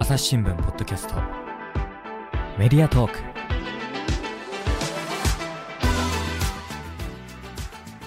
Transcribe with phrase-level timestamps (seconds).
[0.00, 1.14] 朝日新聞ポッドキャスト。
[2.56, 3.18] メディアトーク。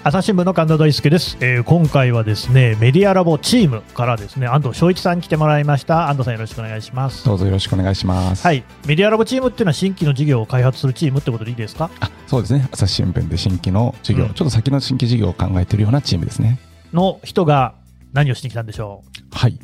[0.02, 6.08] 朝日新聞の神田大輔です、えー今回はですねメディアラボチームからですね安藤翔一さんに来てもらいました。
[6.08, 7.24] 安藤さんよろしくお願いします。
[7.24, 8.42] どうぞよろしくお願いします。
[8.44, 8.64] はい。
[8.86, 11.90] メディアラボチームっていうのは新規の事業を開発するチームってことでいいですか？
[12.00, 12.68] あそうですね。
[12.72, 14.34] 朝日新聞で新規の事業、うん。
[14.34, 16.58] ちょっと先の新規事業を考えているようなチームですね。
[16.92, 17.74] の人が
[18.12, 19.58] 何をしに来たんでしょはい。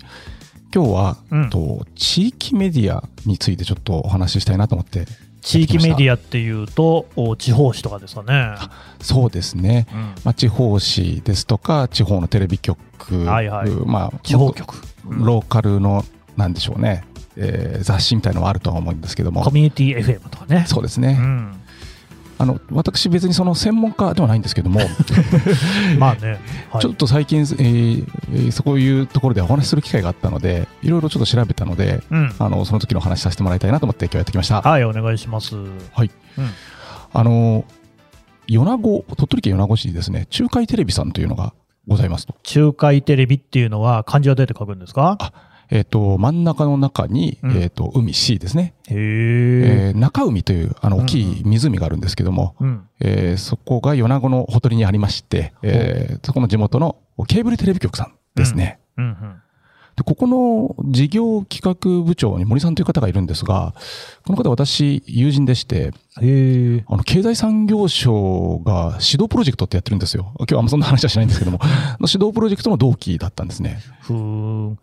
[0.75, 1.51] 今日は、うん。
[1.51, 5.01] と地域メディアについてちょっとお話ししたいなと思って。
[5.01, 5.07] う
[5.41, 6.15] 地域メディア。
[6.15, 8.57] アっていうとお地方紙とかですかね、
[9.01, 9.87] そうですね。
[9.93, 10.01] うん。
[10.25, 13.71] まあ、地方紙ですとか、地方のテレビ局、はいはい。
[13.71, 14.77] まあ、地方局。
[15.05, 16.05] ローカルの、
[16.37, 17.05] なんでしょうね、
[17.37, 19.43] えー雑誌みたいなのはあるとは思うんですけども。
[19.43, 20.65] コ、ミュニティ FM とかね。
[20.67, 21.17] そうですね。
[21.19, 21.58] うん、
[22.41, 24.81] あの私、別にその専門家ではないんですけども、
[25.99, 26.39] まあね、
[26.71, 34.63] はい、ちょっと最近、えーえーそういうところでお話しする機会があったので、いろいろちょっと調べたので、うんあのその時の話させてもらいたいなと思って今日やってきました。
[34.63, 35.57] はいお願いします
[35.93, 36.11] はい。
[36.39, 36.51] うん
[37.13, 37.65] あの
[38.47, 41.53] 米子、鳥取県米子市にですね、中海テレビさんというのが
[41.87, 42.35] ございますと。
[42.45, 45.19] 中海テレビっていうのは漢字はどうやって書くんですか？
[45.71, 48.75] えっ、と、真ん中の中に、うんえっ、と、海 C ですね。
[48.89, 56.97] へえ、えー中海という、あの、大きい湖があるんですけども、うん、えーそこが米子のほとりにありまして、えーそこの地元の
[57.27, 58.79] ケーブルテレビ局さんですね。
[58.97, 59.43] うんうん
[59.99, 63.75] で、ここの事業企画部長に森さんという方がいるんですが、
[64.25, 65.93] この方私、友人でして。
[66.87, 70.33] あの、経済産業省が指導プロジェクトってやってるんですよ。
[70.39, 71.59] 今日はあんまそんな話はしないんですけども、
[71.99, 73.81] の指導プロジェクトの同期だったんですね。
[74.03, 74.79] ふーん。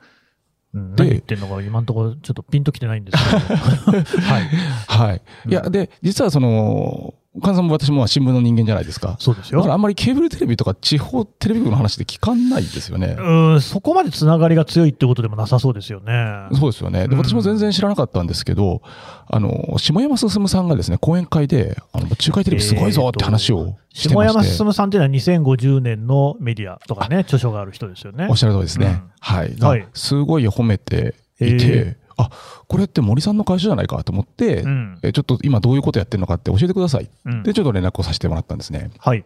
[0.76, 3.40] うんで何言ってんのか今のところちょっとピンときてないんですけど。
[4.22, 4.50] はい。
[4.88, 5.22] はい。
[5.48, 9.18] いや、で、実はその、菅さんも私も新聞の人間じゃないですか。
[9.20, 9.60] そうですよ。
[9.60, 13.16] だからあんまりケーブルテレビとか地方テレビ局の話で聞かないですよね。
[13.20, 16.48] うん、そこまでつながりが強いってことでもなさそうですよね。
[16.54, 17.08] そうですよね。
[17.08, 18.82] で、うん私も全然知らなかったんですけど、
[19.28, 28.36] あの、下山進さんがですね、講演会で、あの、中海テレビすごいぞって話をして下まして、山進さんっていうのは2050年のメディアとかね、著書がある人ですよねおっ。
[28.36, 28.86] しゃる通りですね。
[28.88, 29.56] うんはい。
[29.56, 32.30] はいすごい褒めていへて、あ、
[32.68, 35.00] これって森さんの会社じゃないかと思って、うん。
[35.04, 37.10] えちょっと今どういうことやってるのかって教えてください。
[37.26, 38.92] うんで、ちょっと連絡をさせてもらったんですね。
[39.00, 39.26] はい。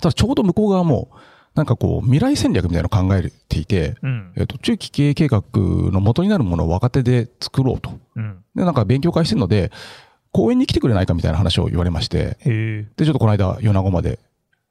[0.00, 1.10] ただちょうど向こう側も、
[1.54, 4.32] なんかこう、未来戦略みたいなのを考えていて、うん。
[4.36, 7.92] えっと、中期経営計画の元になるものを若手で作ろうと。
[8.14, 8.44] うん。
[8.54, 9.72] で、なんか勉強会してるので、
[10.32, 12.36] 講演に来てくれないかみたいな話を言われまして。
[12.44, 14.18] で、ちょっとこの間、米子まで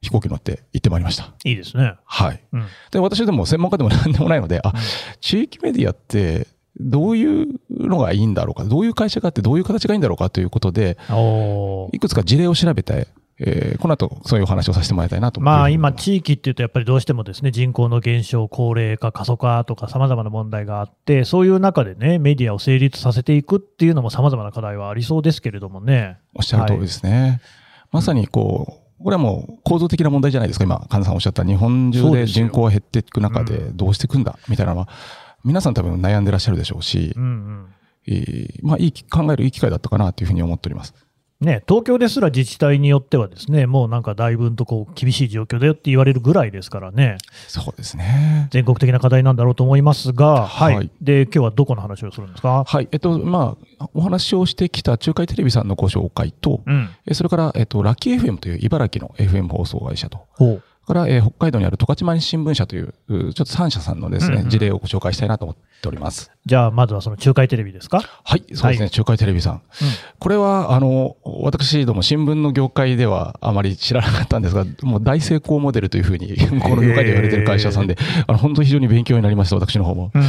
[0.00, 1.32] 飛行機乗って行ってまいりました。
[1.44, 1.94] いいですね。
[2.04, 2.40] はい。
[2.52, 2.66] うん。
[2.92, 4.72] で、私でも専門家でも何でもないので、あ、
[5.20, 6.46] 地域メディアって、
[6.78, 10.98] どういうのがいいんだろうか、どういう会社があって、どういう形がいいんだろうかということで、
[11.92, 15.40] いくつか事例を調べて、えーこの後、そういうお話をさせてもらいたいなと。
[15.40, 26.16] まあ今、ち地域っていうと、やっぱりどうしてもですね人口の減少、高齢化、過疎化とか、さまざまな問題があって、そういう中でね、メディアを成立させていくっていうのも、さまざまな課題はありそうですけれどもね。
[26.34, 27.40] おっしゃる通りですね。
[27.92, 31.44] まさにこう、これはもう構造的な問題じゃないですか、今、神田さんおっしゃった。
[31.44, 34.88] 日本中で人口が減っていく中でうどうしていくんだ、みたいなのは、
[35.46, 37.66] 皆さん多分悩んでらっしゃるでしょうしう、んうん
[38.08, 40.94] えーまあいい考えるいい機会だったかなというふうに思っております。
[41.38, 48.48] ね、東京ですら自治体によってはですね、もうなんかだいぶんとこう厳しい状況だよって言われるぐらいですからね、そうですね。
[48.52, 50.74] 全国的な課題なんだろうと思いますが、はい。
[50.76, 52.64] はいで、今日はどこの話をするんですか？
[52.66, 52.88] はい。
[52.90, 56.88] えっと、まあ、お話をしてきた中海テレビさんのご紹介と、うん。
[57.06, 60.20] えそれから、えっと、ラッキー FM という茨城の FM 放送会社と、
[60.86, 66.30] から、えー北海道にある十勝町新聞社という、うちょっと3社さんのですね、事例をご紹介したいなと思っております。
[66.46, 68.00] じゃあ、まずはその中海テレビですか？
[68.24, 69.62] はい、そうですね、はい中海テレビさん。
[70.18, 80.12] これは、あの、私ども新聞の業界ではあまり知らなかったんですが、もう大成功モデルというふうに、 この業界で言われている会社さんで、あの、本当に非常に勉強になりました、私の方も。
[80.14, 80.22] うん。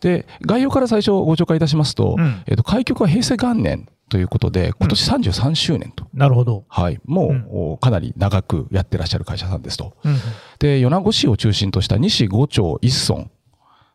[0.00, 6.04] で、概要から最初ご紹介いたしますと、うんえっと、開局は平成元年ということで、今年33周年と。
[6.12, 6.64] なるほど。
[6.68, 7.00] はい。
[7.06, 9.96] もう、かなり長くやってらっしゃる会社さんですと。
[10.04, 10.16] うん。
[10.58, 13.30] で、米子市を中心とした西5町1村。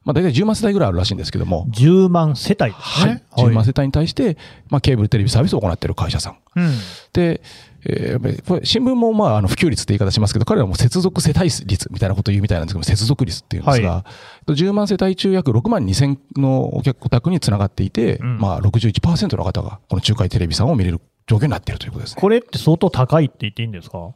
[0.08, 3.24] まあ、大体10万世帯ぐらいあるらしいんですけども、10万世帯ですはいね。。
[3.36, 4.38] 10万世帯に対して、
[4.70, 6.38] まあ、ケーブルテレビサービスを行っている会社さん。
[6.56, 6.72] うん。
[7.12, 7.42] で、
[7.86, 14.06] えーこれ新聞もまああの普及率って言い方しますけど、彼らも接続世帯率みたいなことを言うみたいなんですけど、接続率っていうんですが、は
[14.48, 22.22] 10万世帯中約6万2000のお客お宅につながっていて、うんまあ61%の方がこの中海テレビさんを見れる状況になっているということですね。
[22.22, 23.98] これって相当高いって言っていいんですか？
[24.00, 24.16] こ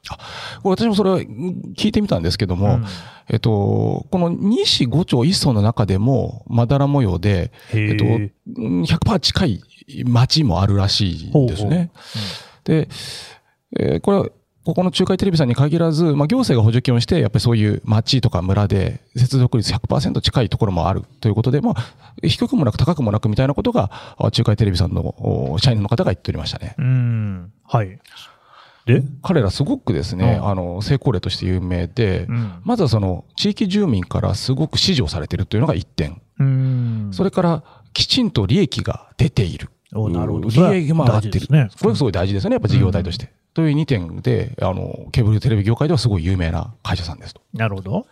[0.65, 1.25] れ私もそれはうん
[1.77, 2.85] 聞いてみたんですけども、うん
[3.29, 8.33] えっと、この西5町1村の中でもまだら模様で、えっと、へえ。
[8.55, 9.61] うん100%近い
[10.05, 11.69] 町もあるらしいんですね。
[11.69, 11.89] ほうほう
[12.63, 12.89] で、
[13.79, 14.29] えーこれは
[14.63, 26.75] ここの中海テレビさんに限らず、まあ、行政が補助金をして、やっぱりそういう町とか村で接続率100%近いところもあるということで、まあ、低くもなく高くもなくみたいなことが、あ中海テレビさんのお社員の方が言っておりましたね。
[26.77, 27.51] うん。
[27.63, 27.99] はい。
[28.85, 32.61] で、彼らすごくですね、うんあの、成功例として有名で、うん。
[32.63, 36.21] まずはその、地域住民からすごく支持をされているというのが一点。
[36.39, 37.09] うん。
[37.11, 39.69] それから、きちんと利益が出ている。
[39.93, 40.49] おなるほど。
[40.49, 41.47] 利益も上がってる。
[41.49, 41.69] ね。
[41.79, 43.29] これがすごい大事ですよね、やっぱ事業体として。
[43.53, 47.41] という2点で、あの、ケーブルテレビ業界ではすごい有名な会社さんですと。
[47.53, 48.07] なるほど。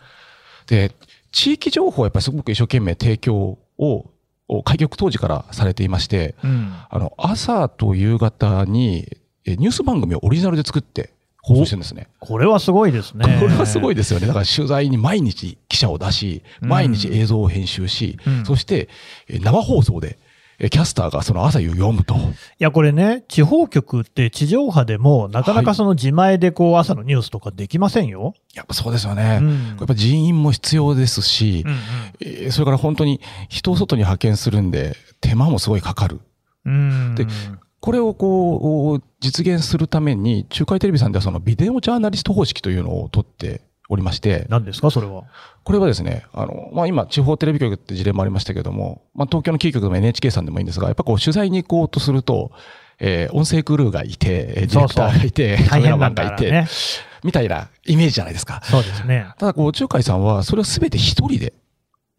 [0.68, 0.92] で、
[1.32, 4.06] 地域情報をやっぱりすごく一生懸命提供を、
[4.48, 6.74] を開局当時からされていまして、うん。
[6.90, 12.08] あの、朝と夕方にえニュース番組をオリジナルで作って放送してるんですね。
[12.20, 13.38] これはすごいですね。
[13.40, 14.28] これはすごいですよね。
[14.28, 18.90] だから取材に毎日記者を出し、うん毎日映像を編集し、うんそして
[19.28, 20.18] え生放送でえ
[20.68, 22.16] キャスターがその朝夕読むと。
[22.16, 22.18] い
[22.60, 28.34] や、これね、地方局って地上波でも、なかなかその自前でこう朝のニュースとかできませんよ。
[28.54, 29.40] やっぱそうですよね。
[29.42, 31.76] うんやっぱ人員も必要ですし、うん
[32.20, 36.20] えーそれから本当に人を外に派遣するんで、手間もすごいかかる。
[36.66, 36.74] うん。
[36.74, 36.76] う
[37.12, 37.26] んで
[37.82, 45.24] これをこう、実現するために、中海テレビさんではそのビデオジャーナリスト方式というのを取っておりまして、何ですか、それは。
[45.64, 52.52] これはですね、あの、まあ、今、地方テレビ局って事例もありましたけども、まあ、東京のキー局でも NHK さんでもいいんですが、やっぱこう、取材に行こうとすると、
[53.00, 56.68] えー音声クルーがいて、えーディレクターがいて、カメラマンがいて、ね。
[57.24, 58.62] みたいなイメージじゃないですか。
[58.64, 59.26] そうですね。
[59.40, 61.54] ただ、こう、中海さんは、それをすべて一人で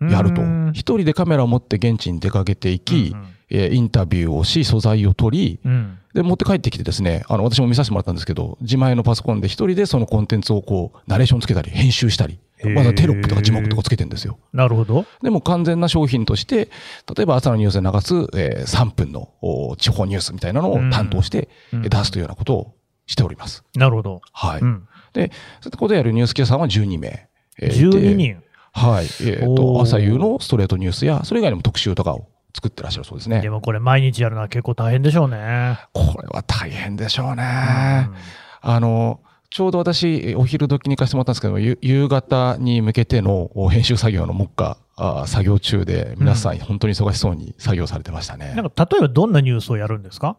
[0.01, 0.71] やるとうん。
[0.75, 5.99] 一人でカメラを持って現地に出かけていき、うんえーインタビューをし、素材を取り、うん。
[6.15, 12.41] で、持って帰ってきてですね、あの、私も見させてもらったんですけど、自前のパソコンで一人でそのコンテンツをこう、ナレーションつけたり、編集したり、
[12.75, 14.39] まだテロップとか字幕とかつけてるんですよ。
[14.53, 15.07] なるほど。
[15.23, 16.69] でも完全な商品として、
[17.17, 22.75] 例えば朝のニュースで流す、えー3分のお地方ニュースみたいなのを担当して、う出すというようなことを
[23.07, 23.65] しております。
[23.75, 24.21] なるほど。
[24.33, 24.61] はい。
[24.61, 24.87] うん。
[25.13, 25.31] で、
[25.61, 27.29] そういったことをやるニュース記者さんは12名。
[27.61, 28.37] えー12で人。
[28.73, 29.07] はい。
[29.23, 33.51] えっ、おと、ー朝夕のストレートニュースや、それ以外にも特集とかを作ってらっしゃるそうですねで。
[33.51, 35.79] もこれ毎日やるのは結構大変でしょうね。
[35.93, 38.09] これは大変でしょうね。
[38.09, 38.15] うん
[38.63, 48.53] あの、ちょうど私、お昼時に行かせてもらったんですけど、ゆ夕方に向けてのお編集作業の目下、あ作業中で、皆さん本当に忙しそうに作業されてましたね。
[48.55, 50.37] なんか例えばどんなニュースをやるんですか？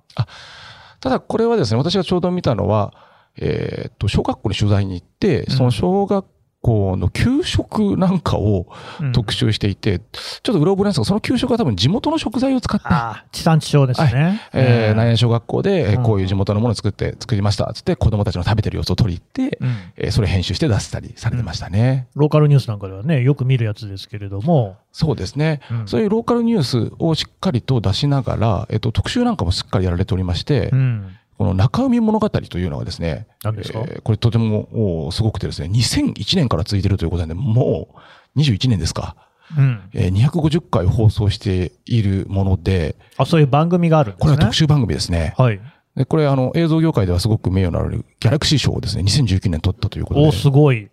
[1.00, 2.94] ただこれはですね、私がちょうど見たのは、
[3.38, 6.26] えーっと、小学校に取材に行って、その小学
[6.62, 8.68] 校の給食なんかを
[9.02, 14.42] うん特集していて、ちょっとうろ覚えなんですが、その給食は多分地元の食材を使ったああ、地産地消ですね。
[14.54, 17.72] えー、何ね々小学校で、こういう地元のものを作って、作りました。
[17.74, 22.08] つって子供たちの食べてる様子を撮り入って、うんえーそれ編集して出したりされてましたね。
[22.16, 25.62] ローカルニュースなんかではね、よく見るやつですけれども、そうですね。
[25.72, 37.88] うんそういうローカルニュースをしっかりと出しながら、えっ、と、特集なんかもしっかりやられておりまして、うん、この中海物語というのはですね、何ですか、えーこれとてもおすごくてですね、2001年から続いているということなんで、も
[38.36, 39.16] う21年ですか。
[39.58, 44.22] うん、えー250回放送しているもので、あそういう番組があるんですね。
[44.22, 45.34] これは特集番組ですね。
[45.36, 45.60] はい。
[45.96, 50.28] でこれ、あの、映像業界ではすごく名誉のあるギャラクシー賞をですね、2019年取ったということで。
[50.28, 50.92] おすごい。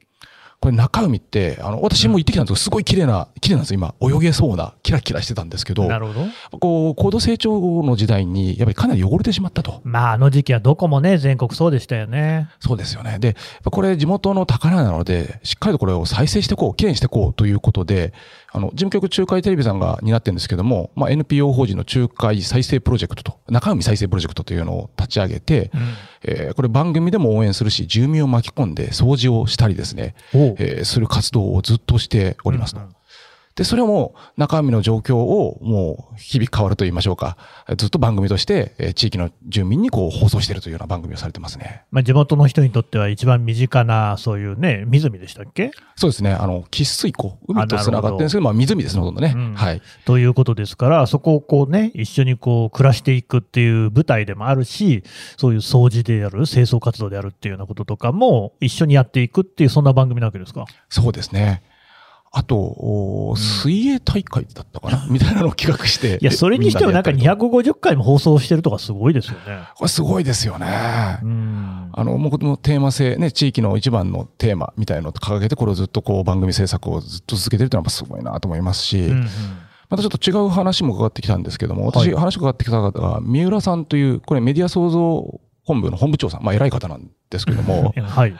[0.60, 3.94] これ中海って、あの、私も行ってきたんですけど、すごい綺麗な、綺麗なんですよ、今。
[4.00, 6.58] 泳げそうな、キラキラしてたんですけど、なるほど。
[6.58, 9.80] こう、高度成長の時代に、やっぱりかなり汚れてしまったと。
[9.84, 12.48] まあ、あの時期はどこもね、全国そうでしたよね。
[12.58, 13.20] そうですよね。
[13.20, 18.12] で、これ地元の宝なので、しっかりとこれを再生していこう、きれいにしていこうということで、
[18.50, 25.80] あの、事務局中海テレビさんが担ってるんですけども、まあ、NPO 法人の中海再生プロジェクトと、中海再生プロジェクトというのを立ち上げて、うん。
[26.24, 32.80] えーこれ番組でも応援するし、住民を巻き込んで掃除をしたりですね、えーする活動をずっとしておりますと。
[32.80, 32.94] うんうん
[33.58, 37.36] で、それをもう中身の状況をもう日々変わると言いましょうか。
[37.76, 41.82] ずっと番組として、えー地域の住民にこう放送しているというような番組をされてますね。
[41.90, 45.72] まあ、地元の人にとっては一番身近な、そういうね、湖でしたっけ？
[45.96, 46.32] そうですね。
[46.32, 47.38] あの、喫水湖。
[47.48, 49.34] 海と繋がってるんですけど、まあ湖ですね、ほとんどね。
[49.34, 49.82] うんはい。
[50.04, 55.02] ということですから、そこをこうね、一緒にこう暮らしていくっていう舞台でもあるし、
[55.36, 60.64] そういう掃除である、清掃活動であるっていうようなこととかも一緒にやっていくっていう、そんな番組なわけですか？
[60.88, 61.62] そうですね。
[62.30, 66.18] あと、お水泳大会だったかな、みたいなのを企画して。
[66.20, 69.60] いや、それにしてもなんかみでやったりと250回も放送してるとかすごいですよね。
[69.76, 70.66] これすごいですよね。
[71.22, 71.90] うん。
[71.92, 79.28] あの、もうテーマ性、ね、地域の一番のテーマみたいなのを掲げて、これをずっとこう番組制作をずっと続けてるっていうのはすごいなと思いますし、うんうん
[79.90, 88.34] またちょっと違う話も伺ってきたんですけども、私、はい話伺ってきた方が、三浦さんという、これメディア創造本部の本部長さん、まあ偉い方なんですけども、 はい。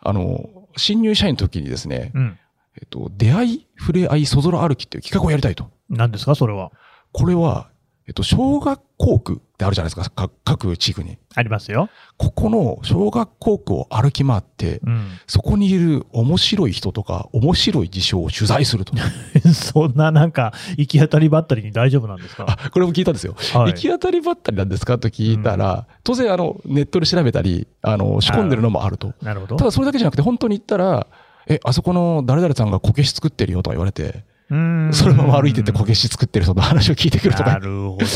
[0.00, 2.38] あの、新入社員の時にですね、うん。
[2.80, 5.68] えっと、出会い、触れ合い、そぞろ歩きっていう企画をやりたいと。
[5.90, 6.70] 何ですか、それは？
[7.12, 7.68] これは、
[8.06, 11.18] えっと、小学校区ってあるじゃないですか、か各地区に。
[11.34, 11.90] ありますよ。
[12.16, 15.08] ここの小学校区を歩き回って、うん。
[15.26, 18.94] そこにいる面白い人とか、面白い事象を取材すると。
[19.52, 22.46] そんななんか、行き当たりばったりに大丈夫なんですか？
[22.48, 23.34] あ、これも聞いたんですよ。
[23.52, 29.12] はい行き当たりばったりなんですかと聞いたら、当然、あの、ネットで調べたり、あの、仕込んでるのもあると。
[29.22, 29.56] なるほど。
[29.56, 31.06] ただそれだけじゃなくて、本当に行ったら、
[31.48, 38.06] え、あそこの誰々さんがこけし作ってるよとか言われて、うんそのまま歩いてってこけし作ってる人の話を聞いてくるとか、なるほど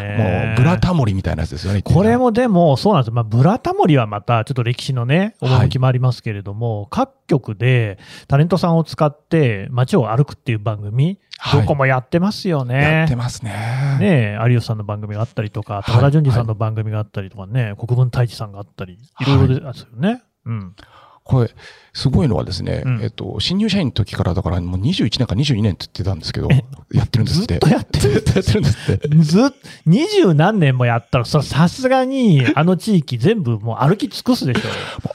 [0.00, 0.46] ね。
[0.46, 1.82] もう、ブラタモリみたいなやつですよね。
[1.82, 3.10] これもでも、そうなんです。
[3.10, 11.18] まあ、ブラタモリはまた、ちょっと歴史のね、はい趣もありますけれども、各局でタレントさんを使って街を歩くっていう番組、はい
[11.60, 13.00] どこもやってますよね。
[13.00, 13.50] やってますね。
[13.98, 20.22] ねえ、有吉さんの番組があったりとか、い高田純次さんの番組があったりとかね、国分太一さんがあったり、いろいろですよね。
[20.46, 20.76] うん。
[21.24, 21.50] これ、
[21.92, 26.48] すごいのはですね、うんえっと、新入社員の時からだからもう21年か22年って言ってたんですけど、
[26.90, 27.54] やってるんですって。
[27.54, 28.10] ずっとやってる？
[28.12, 29.08] ずっとやってるんですって。
[29.18, 29.50] ずっ、
[29.86, 34.60] 二十何年もやったら、さすがに、あの地域全部もう歩き尽くすでしょ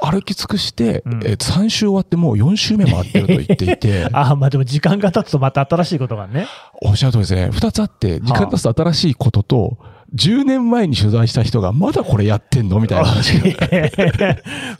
[0.08, 6.48] う歩き尽くして、うんえっと3週終わってもう4週目回ってると言っていて、 ああ、まあでも時間が経つとまた新しいことがね。
[6.82, 7.50] おっしゃる通りですね。
[7.50, 9.78] 2つあって、時間経つと新しいことと、
[10.16, 13.68] 10年前に取材した人がまだこれやってんのみたいな話が。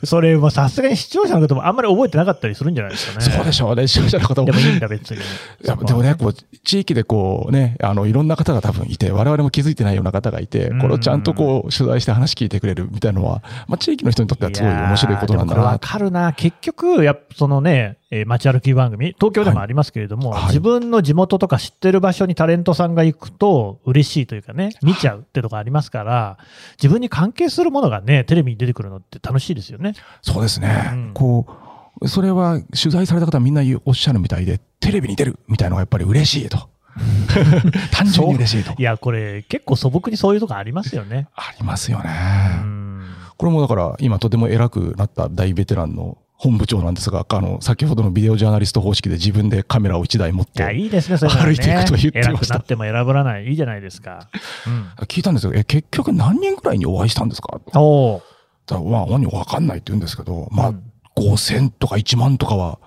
[0.04, 3.24] それもさすがに視聴者の方もあんまり覚えてなかったりするんじゃないですかね。
[3.24, 5.20] そうでしょうね、視聴者の方もでもいいんだ、別に。
[5.62, 15.78] でもね、こう、地域でこうね、あの、いろんな方が多分いて、我々も気づいてないような方がいて、これをちゃんとこう、取材して話聞いてくれるみたいなのは、まあ、地域の人にとってはすごい面白いことなんだなわ。
[15.78, 16.32] かるな。
[16.32, 26.38] 結局、やっぱそのね、えー街歩き番組、東京でもありますけれども、はいはい自分の地元とか知ってる場所にタレントさんが行くと嬉しいというかね、見ちゃうってとこありますから、
[26.82, 29.94] 自分に関係するものがね、テレビに出てくるのって楽しいですよね。
[30.22, 30.90] そうですね。
[30.92, 31.46] うんこ
[32.00, 36.68] う、それは取材された方みんなおっしゃるみたいで、テレビに出るみたいなのがやっぱり嬉しいと。
[37.92, 38.74] 単純に嬉しいと。
[38.80, 41.28] いや、これ結構素朴にそういうとこありますよね。
[41.34, 42.10] ありますよね。
[42.62, 42.88] うん
[43.36, 53.46] これもだから、今とても偉くなった大ベテランの本部長なんですが、あの、先ほどのビデオジャーナリスト方式で自分でカメラを1台持って、いいですね、それ、ね、歩いていくと言ってました偉くなっても選ばない。
[53.48, 54.28] いいじゃないですか。
[54.66, 55.04] うん。
[55.06, 55.52] 聞いたんですよ。
[55.54, 57.60] え、結局何人ぐらいにお会いしたんですか？
[57.74, 58.22] おお。
[58.66, 60.82] だまあ、何わかんないって言うんですけど、まあ、うん
[61.18, 62.78] 5000とか1万とかは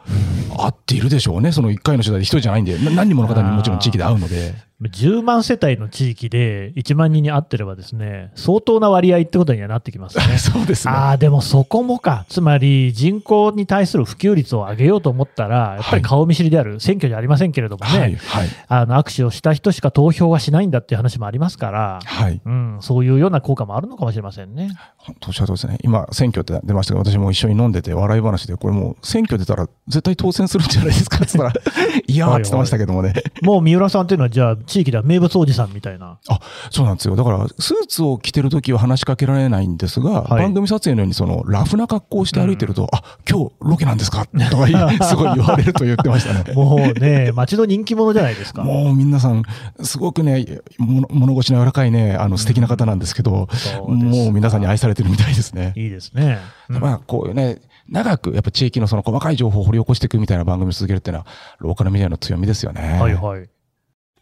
[0.57, 1.51] あっているでしょうね。
[1.51, 4.53] その1回の取材で一人じゃないんで、な何人もの方にもちろん地域で会うので。
[4.89, 10.37] 10万世帯の地域で1万人に会ってればですね、相当な割合ってことにはなってきますね。
[10.39, 10.93] そうですね。
[10.93, 12.25] ああ、でもそこもか。
[12.29, 22.41] つまり人口に対する普及率を上げようと思ったら、やっぱり顔見知りである、選挙じゃありませんけれどもね、はい、はい、あの握手をした人しか投票はしないんだっていう話もありますから、はい。
[22.43, 24.71] うん、そういうような効果もあるのかもしれませんね。
[24.97, 25.77] 本当おっしゃるとりですね。
[25.83, 31.65] 今、選挙って出ましたけど、私も一緒に飲んでて笑い話で、これもう選挙出たら絶対当選するんじゃないですかって言ったら、
[32.07, 33.13] いやーって言ってましたけどもね。
[33.41, 36.17] もう三浦さんっていうのは、じゃあ地域では名物おじさんみたいな。
[36.29, 37.15] あ、そうなんですよ。
[37.17, 44.25] だから、スーツを着てるときは話しかけられないんですが、はい番組撮影のように、その、ラフな格好をして歩いてると、あ、今日ロケなんですか？
[44.25, 44.67] とか
[45.05, 46.51] すごい言われると言ってましたね。
[46.55, 48.63] もうね、街の人気者じゃないですか。
[48.63, 49.43] もう皆さん、
[49.81, 50.45] すごくね、
[50.77, 55.73] 物腰の柔らかいね、あの素敵な方なんですけど、そうですかもう皆さんに愛されてるみたいですね。
[55.75, 56.39] いいですね。
[56.69, 57.59] うんまあ、こういうね、
[57.89, 61.25] 長くやっぱ地域のその細かい情報を掘り起こしていくみたいな番組を続けるっていうのは、
[61.59, 62.97] ローカルメディアの強みですよね。
[62.99, 63.49] はいはい。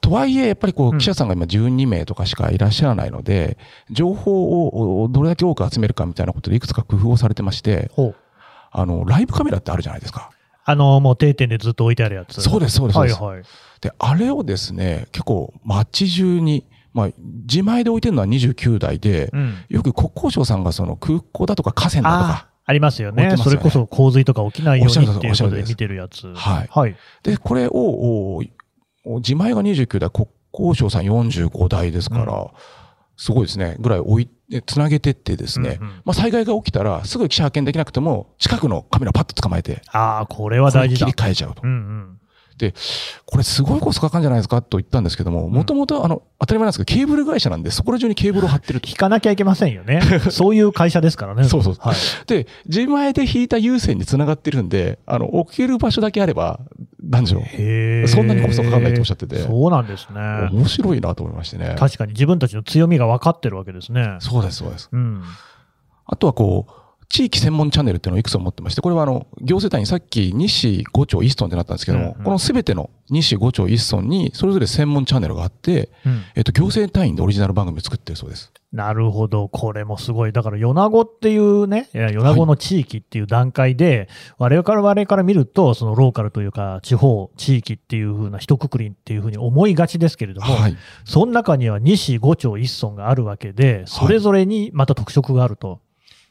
[0.00, 3.56] とはいえ、やっぱりこう記者さんが今12名とかしかいらっしゃらないので、
[3.90, 4.68] 情報
[5.02, 7.90] をどれだけ多く集めるかみたいなことでいくつか工夫をされてまして。
[8.76, 10.30] あの、ライブカメラってあるじゃないですか。
[10.64, 12.42] あの、もう定点でずっと置いてあるやつ。
[12.42, 12.98] そうです、そうです。
[12.98, 13.42] はいはい。
[13.80, 19.54] で、あれをですね、結構街中に、まあ、自前で置いてるのは29台で、うん。
[19.68, 26.32] よく国交省さんがその空港だとか河川だとあか、ありますよねねそれこそ洪水とか起きないようにっていうことで見てるやつ。
[26.34, 26.96] はいはい。
[27.22, 28.42] で、これを、
[29.04, 32.48] 自前が29台、国交省さん45台ですから、うん
[33.16, 41.12] すごいですね、ぐらい置いて、つなげてってですね、うんうんまあ災害が起きたら、すぐ記者派遣できなくても、近くのカメラパッと捕まえて、ああ、これは大事だ切り。
[41.12, 41.62] 替えちゃうと。
[41.64, 42.20] うんうん。
[42.58, 42.74] で、
[43.26, 48.88] これすごいコストかかるんじゃないですかと言ったんですけども、もともとあの、当たり前なんですけど、ケーブル会社なんで、そこら中にケーブルを貼ってると。
[48.88, 50.00] 聞かなきゃいけませんよね。
[50.30, 51.44] そういう会社ですからね。
[51.44, 51.94] そうそうはい。
[52.26, 56.60] で、自前で引いた有線につながってるんで、あの、置ける場所だけあれば、
[57.02, 58.08] なんでしょう。
[58.08, 60.20] そんなにコストかかんないとおっしゃっててそうなんですね。
[60.52, 61.74] 面白いなと思いましてね。
[61.78, 64.16] 確かに自分たちの強みが分かってるわけですね。
[64.20, 64.88] そうです、そうです。
[64.92, 65.22] うん。
[66.06, 66.83] あとはこう、
[67.14, 78.52] 地域専門チャンネルっていうのをいくつも持ってまして、これはあの、行政単位、さっき西5町1村ってなったんですけども、このすべての西5町1村に、それぞれ専門チャンネルがあって、うんえっと、行政単位でオリジナル番組を作ってるそうです。
[78.72, 80.32] なるほど、これもすごい。
[80.32, 90.76] だから、米子っていうね、米子の地域っていう段階で、我々から我々から見ると、そのローカルというか、地方、地域っていう風な一括りっていう風に思いがちですけれども、はい。
[91.04, 95.78] その中には西5町1村があるわけで、それぞれにまた特色があると。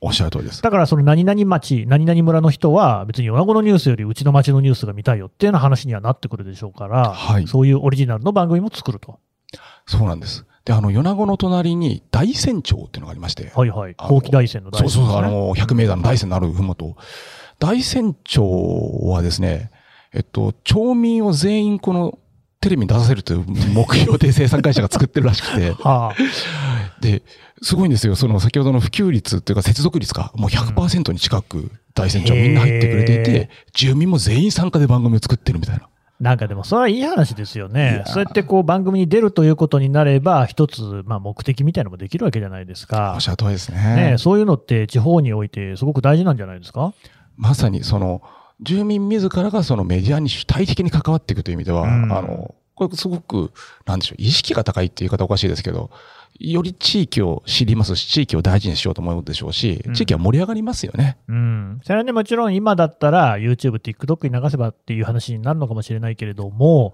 [0.06, 0.62] おっしゃる通りです。
[0.62, 9.20] だから、その何々町、何々村の人は、別に米子のニュースよりうちの町のニュースが見たいよっていうような話にはなってくるでしょうから、はいそういうオリジナルの番組も作ると。
[9.86, 10.46] そうなんです。
[10.66, 13.96] で、あの、米子の隣に大山町っていうのがありまして、はいはい。
[13.98, 16.96] 後期大山の大山そうそう、あの、100メーターの大山のあるふもと。
[17.60, 18.44] 大山町
[19.04, 19.72] はですね、
[20.14, 22.20] えっと、町民を全員この
[22.64, 26.16] テレビに出させるという目標で生産会社が作ってるらしくて、 はあ、
[27.04, 27.22] で、
[27.62, 28.16] すごいんですよ。
[28.16, 35.88] その先ほどの普及率っていうか接続率がもう100%に近く大山町みんな入ってくれていへて、住民も全員参加で番組を作ってるみたいな。
[36.20, 43.20] なんかでも、それはいい話ですよいねそうやってこう番組に出るということになれば、一つ、まあ、目的みたいなのもできるわけじゃないですおかっ。
[43.20, 44.18] しゃる通りですねねえ。
[44.18, 46.94] そういうのって地方においてすごく大事なんじゃないですか？
[47.36, 48.22] まさにその、
[48.62, 53.52] 住民自らがそのメディアに主体的に関わっていくという意味では、うんあの、これすごく、
[53.86, 55.90] なんでしょう、意識が高いっていう言い方おかしいですけど、
[56.52, 61.18] より地域を知りますし、地域を大事にしようと思うでしょうし、うん地域は盛り上がりますよね。
[61.28, 61.80] うん。
[61.84, 66.94] それはね、もちろん今だったら YouTube、TikTok に流せばっていう話になるのかもしれないけれども、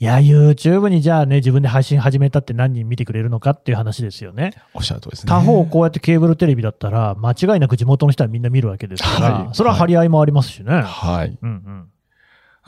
[0.00, 4.52] いや、YouTube にじゃあね、自分で配信始めたって何人見てくれるのかっていう話ですよね。
[4.74, 5.30] おっしゃる通りですね。
[5.30, 10.82] 他方、こうやってケーブルテレビだったら、間違いなく地元の人はみんな見るわけですから、はいそれは張り合いもありますしね。
[10.82, 11.36] はい。
[11.42, 11.88] うんうん。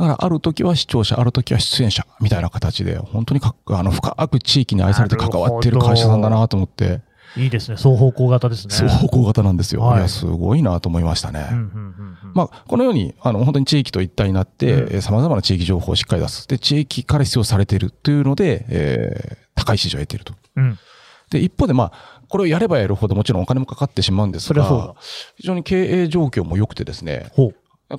[0.01, 7.03] だから、ある時は視聴者、ある時は出演者、みたいな形で、本当にかあの深く地域に愛されて関わっている会社さんだなと思って、
[7.37, 7.77] いいですね。
[7.77, 8.75] 双方向型ですね。
[8.75, 9.83] 双方向型なんですよ。
[9.83, 11.47] はいいや、すごいなと思いましたね。
[12.35, 16.49] まあ、このように、あの、本当に地域と一体になって、うんえー様々な地域情報をしっかり出す。
[16.49, 20.35] で、地域から必要されているというので、えー高い支持を得ていると。
[20.57, 20.79] うん
[21.31, 24.95] で、一方で、まあ、これをやればやるほどもちろんお金もかかってしまうんですが、
[25.37, 27.31] 非常に経営状況も良くてですね。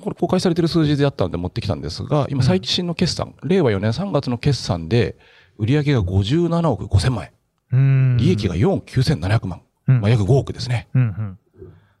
[0.00, 5.16] これ公開されている数字であったので持ってきたんですが、今最新の決算、令和4年3月の決算で、
[5.58, 7.30] 売上が57億5000万円、
[7.72, 10.88] うん利益が4億9700万、うんまあ、約5億ですね。
[10.94, 11.38] うんうん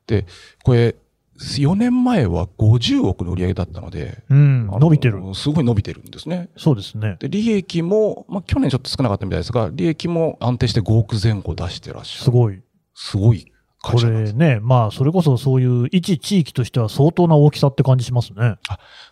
[0.06, 0.26] で、
[0.64, 0.96] これ、
[1.38, 5.22] 4年前は50億の売上だったので、うん伸びてる。
[5.34, 6.48] すごい伸びてるんですね。
[6.56, 7.16] そうですね。
[7.20, 12.24] で、利益も、まあ、去年ちょっと少なかったみたいですが、利益も安定して5億前後出してらっしゃる。
[12.24, 12.60] すごい。
[12.94, 13.51] すごい会
[13.82, 14.00] こ。
[14.00, 18.56] れね、まあ、それこそそういう一地域としては相当な大きさって感じしますね。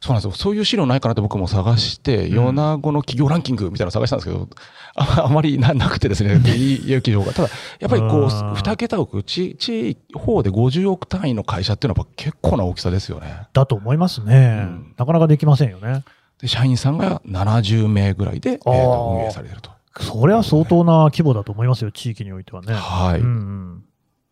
[0.00, 0.30] そうなんですよ。
[0.32, 4.48] そういう資料ないかなって僕も探して、うん米子の企業ランキングみたいなの探したんですけど、
[4.94, 7.32] ああまりななくてですね、いい企業が。
[7.32, 13.48] ただ、やっぱりこうんう、二桁億、地、地方で50億単位の会社っていうのはやっぱ結構な大きさですよね。
[13.52, 14.60] だと思いますね。
[14.62, 16.04] うんなかなかできませんよね。
[16.40, 19.70] で、社員さんが70名ぐらいで、えーと運営されてると。
[19.98, 22.72] それは相当な規模だと思いますよ、地域においてはね。
[22.72, 23.84] はいうんうん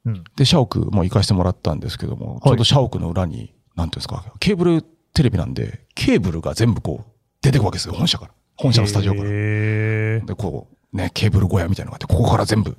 [0.07, 4.83] うんで、社屋も行かせてもらったんですけども、ちょうど社屋の裏に、なんていうんですか、ケーブル
[5.13, 7.11] テレビなんで、ケーブルが全部こう、
[7.43, 8.33] 出てくわけですよ、本社から。
[8.57, 9.29] 本社のスタジオから。
[9.29, 12.77] で、こう、ね、ケーブル小屋みたいなのがあって、ここから全部、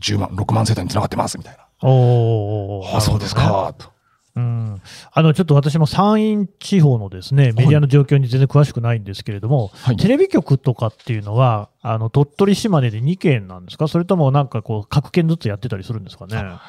[0.00, 1.88] 10万、6万世帯に繋がってます、みたいな。
[1.88, 3.93] おあ、そうですか、と。
[4.36, 9.96] うん、あのちょっと私も山陰地方のですねメディアの状況に全然詳しくないんですけれども、はい。
[9.96, 16.36] テレビ局とかっていうのは、あの鳥取、島根で2件なんですか、それともなんかこう、各県ずつやってたりするんですかね？
[16.36, 16.60] あ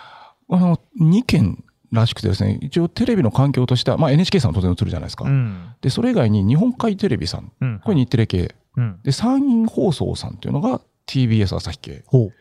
[0.49, 5.25] の、2件らしくてですね、一応テレビの環境としては、まあ NHK さんは当然映るじゃないですか。
[5.25, 5.73] うん。
[5.82, 7.82] で、それ以外に日本海テレビさん、うん。
[7.84, 8.54] これ日テレ系。
[8.78, 12.04] うん、で、山陰放送さんっていうのが TBS 朝日系。
[12.06, 12.34] ほう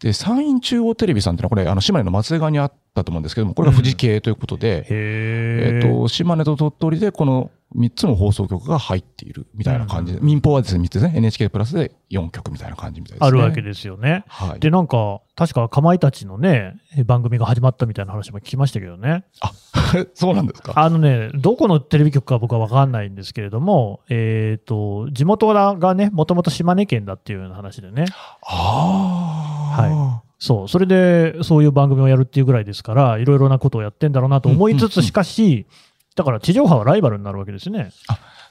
[0.00, 13.28] で、山陰中央テレビさんっていうのは、これ、あの、島根の松江側にあったと思うんですけども、これが富士系ということで、へーえっ、と、島根と鳥取でこの3つの放送局が入っているみたいな感じで、うん民放はですね、3つですね、NHK プラスで4局みたいな感じみたいですね。
[13.28, 14.24] あるわけですよね。
[14.26, 14.60] はい。
[14.60, 19.24] で、なんか、確か、かまいたちのね、番組が始まったみたいな話も聞きましたけどね。
[20.14, 28.06] そうなんですかあのね、どこのテレビ局か僕は分かんないんですけれども、えっ、と、地元がね、もともと島根県だっていうような話でね。
[28.42, 29.57] ああ。
[29.82, 35.66] はそう、それでそういう番組をやるっていうぐらいですから、いろいろなことをやってんだろうなと思いつつ、しかし、
[36.14, 37.90] だから地上波はライバルになるわけですね。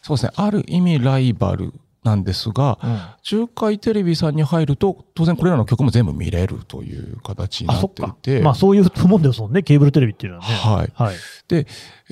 [0.01, 0.31] そうですね。
[0.35, 10.55] ある意味ライバルなんですが、うん中海テレビさんに入ると、当然これらの曲も全部見れるという形にあ、なそっていて、まあそういうもんですもんね、ケーブルテレビっていうのはね。
[10.55, 10.91] はい。
[10.93, 11.15] はい。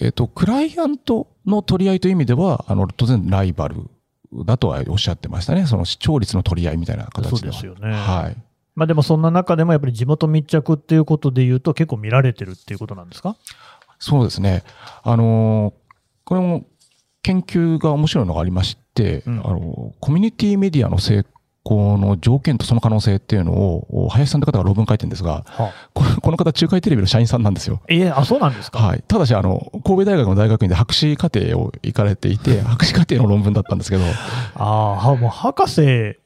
[0.01, 3.89] えっ、と、クライアントの取り合いという意味では、あの、当然ライバル
[4.45, 5.65] だとはおっしゃってましたね。
[5.65, 7.30] その視聴率の取り合いみたいな形では。
[7.30, 8.38] そうですよねはい。
[8.75, 13.38] まあでもそんな中でもやっぱり地元密着っていうことで言うと結構見られてるっていうことなんですか？
[13.99, 14.63] そうですね。
[15.03, 15.73] あのー
[16.25, 16.65] これも
[17.21, 21.25] 研究が面白いのがありまして、うんあのコミュニティメディアの成
[21.65, 27.81] 功の条件とその可能性っていうのを、林さんという方が論文書いてるんですが、はこのこの方、中海テレビの社員さんなんですよ。
[27.88, 28.77] えーあ、そうなんですか？
[28.79, 29.03] はい。
[29.07, 34.03] ただし、あの、神戸大学の大学院で博士課程を行かれていて、博士課程の論文だったんですけど、
[34.53, 36.24] ああ、はもう博士えー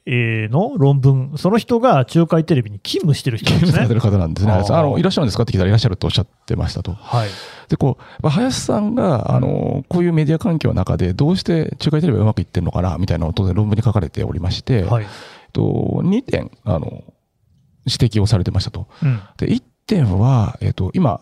[0.51, 3.73] の論文、その人が中海テレビに勤務してる人なんですね。
[3.73, 4.77] 勤務されてる方なんですね。
[4.77, 6.93] あの、いらっしゃるんですかって聞いたらいらっしゃるとおっしゃってましたと。
[6.93, 7.29] はい。
[7.67, 15.05] で、こう、まあ林さんが、あの、こういうメディア環境の中で、どうして中海テレビがうまくいってるのかな、みたいなのを当然論文に書かれておりまして、はい。
[15.53, 15.61] と、
[16.03, 17.03] 2点、あの、
[17.85, 18.87] 指摘をされてましたと。
[19.03, 19.19] うん。
[19.37, 21.21] で、1点は、えっと、今、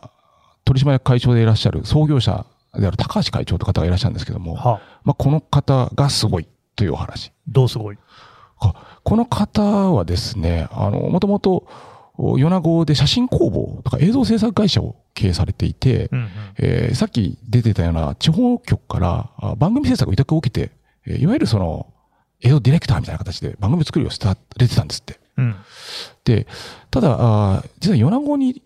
[0.66, 2.46] 取締役会長でいらっしゃる創業者
[2.78, 7.32] である高橋会長という方がいらっしゃるんですけども、はまあ、この方がすごいというお話。
[7.48, 7.98] どうすごい？
[8.60, 11.68] この方はですね、あの、もともと、
[12.18, 16.30] お米子で写真工房とか映像制作会社を経営されていて、うんうん。
[16.58, 20.72] えーさっき出てたような地方局からあ番組制作を委託を受けて、
[21.06, 21.88] えーいわゆるその
[22.42, 25.20] 映像ディレクターみたいな形で番組作りをされてたんですって。
[25.38, 25.56] うん。
[26.26, 26.48] で、
[26.90, 28.64] ただ、あー実は米子に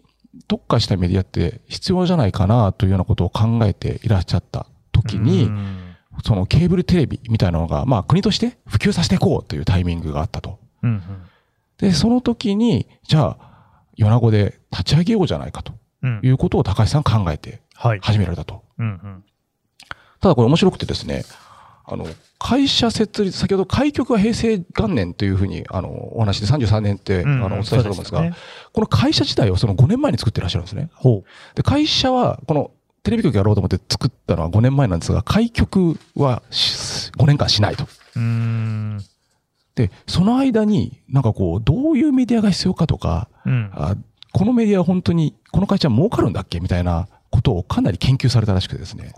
[0.48, 5.91] 特化したメディアって必要じゃないかなというようなことを考えていらっしゃった時に、うん
[6.26, 10.60] そのケーブルテレビみたいなのが、まあ国として普及させていこうというタイミングがあったと。
[10.84, 11.02] うんうん。
[11.78, 13.52] で、その時に、じゃあ、
[13.98, 18.00] 米子で立ち上げようじゃないかとうんいうことを高橋さん考えてはい。
[18.02, 18.64] 始められたと。
[18.78, 19.24] うんうん。
[20.20, 21.24] ただこれ面白くてですね、
[21.86, 22.06] あの、
[22.38, 28.24] 会社設立、先ほど開局は平成元年というふうに、あの、お話で33年って、うんあの、お伝えしたと思うんですが、
[28.72, 30.90] この会社自体をその5年前に作ってらっしゃるんですね。
[30.94, 31.24] ほ
[31.56, 32.72] で、会社は、この
[33.04, 37.88] テレビ局やろうと思って作ったのは5年前なんですが、開局はし5年間しないと。
[39.76, 43.72] で、その間に、なんかこう、どういうメディアが必要かとか、うん。
[43.74, 43.96] あ
[44.34, 49.12] このメディアは本当に、この会社は儲かるんだっけみたいなことをかなり研究されたらしくてですね。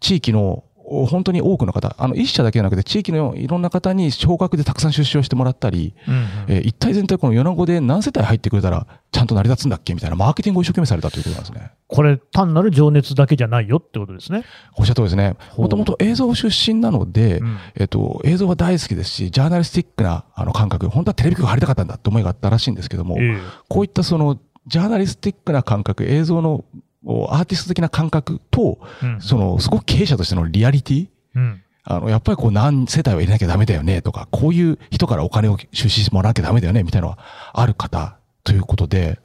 [0.00, 0.71] 地域のお
[1.06, 9.94] 本当に多くの方、あの一社だけじゃなくて、地域のいろんな方に少額でたくさん出資をしてもらったり、うんうんえー一体全体この米子で何世帯入ってくれたらちゃんと成り立つんだっけ？
[9.94, 11.70] みたいなマーケティングを一生懸命されたということなんですね。
[11.86, 14.44] これ、単なる情熱だけじゃないよってことですね。
[14.76, 15.36] おっしゃる通りですね。
[15.58, 26.64] もともと映像出身なので、うんえっと、映像は大好きですし、ジャーナリスティックなあの感覚、本当はテレビ局入りたかったんだって思いがあったらしいんですけども、ええこういったそのジャーナリスティックな感覚、映像のお
[27.04, 31.62] アーティスト的な感覚と、うんそのすごく経営者としてのリアリティ、うん。
[31.84, 37.18] あの、やっぱりこう何世帯は入れなきゃダメだよねとか、こういう人からお金を出資してもらわなきゃダメだよねみたいなのは
[37.52, 39.18] ある方ということで、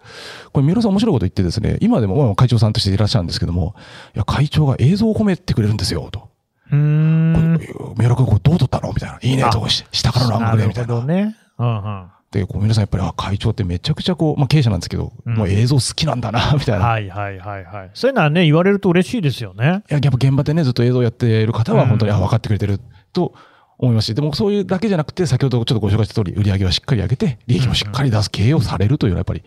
[0.53, 3.75] これ三浦さん面白いこと言ってですね、今でもまあ会長さんとしていらっしゃるんですけども、
[4.15, 6.29] いや、会長が映像を褒めてくれるんですよ、と。
[6.71, 7.59] うーん。
[7.97, 9.19] 三浦君これどう撮ったのみたいな。
[9.21, 10.95] いいね、と下からのアングルで、みたいな。
[10.95, 11.35] なるほどね。
[11.59, 12.07] うんうん。
[12.31, 16.85] で、こう皆さんやっぱり、あ、会長ってめちゃくちゃこう、まあ経営者なんですけど、うんもう映像好きなんだな、みたいな。
[16.85, 17.91] はいはいはいはい。
[17.93, 19.83] そういうのはね、言われると嬉しいですよね。
[19.89, 22.79] いや、やっぱ現場でね、ずっと映像やっている方は本当に、うんあ、分かってくれてる
[23.13, 23.33] と
[23.77, 29.43] 思いますし、でもそういうだけじゃなくて、先ほどちょっとご紹介した通り、売り上げはしっかり上げて、利益もしっかり出す経営をされるというのは、やっぱり、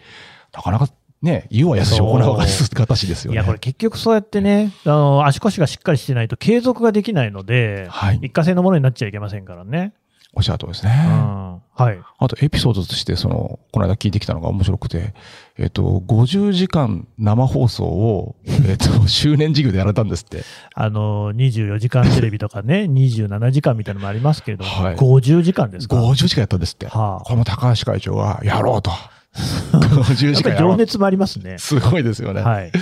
[0.53, 0.89] なかなか
[1.23, 3.35] ね、言うは安し、行うは形ですよね。
[3.35, 9.93] いや、これ結局そうやってね、あの、足腰がしっかりしてないと継続ができないので、はい一過性のものになっちゃいけませんからね。
[10.35, 10.95] おっしゃるとりですうね。
[10.95, 11.63] ん。
[11.75, 11.99] はい。
[12.19, 15.15] あと、エピソードとして、その、この間聞いてきたのが面白くて、
[15.59, 18.37] えっと、50時間生放送を、
[18.69, 20.45] えっと、 周年事業でやられたんですって。
[20.75, 26.87] あの、24時間テレビとかね、27時間みたいなのもありますけれども、はい50時間ですか？50時間やったんですって。
[26.87, 28.91] はあこれも高橋会長が、やろうと。
[29.73, 30.71] 50やっぱ時間やろう。
[30.73, 31.59] り情熱もありますね。
[31.59, 32.43] すごいですよね。
[32.43, 32.73] はい。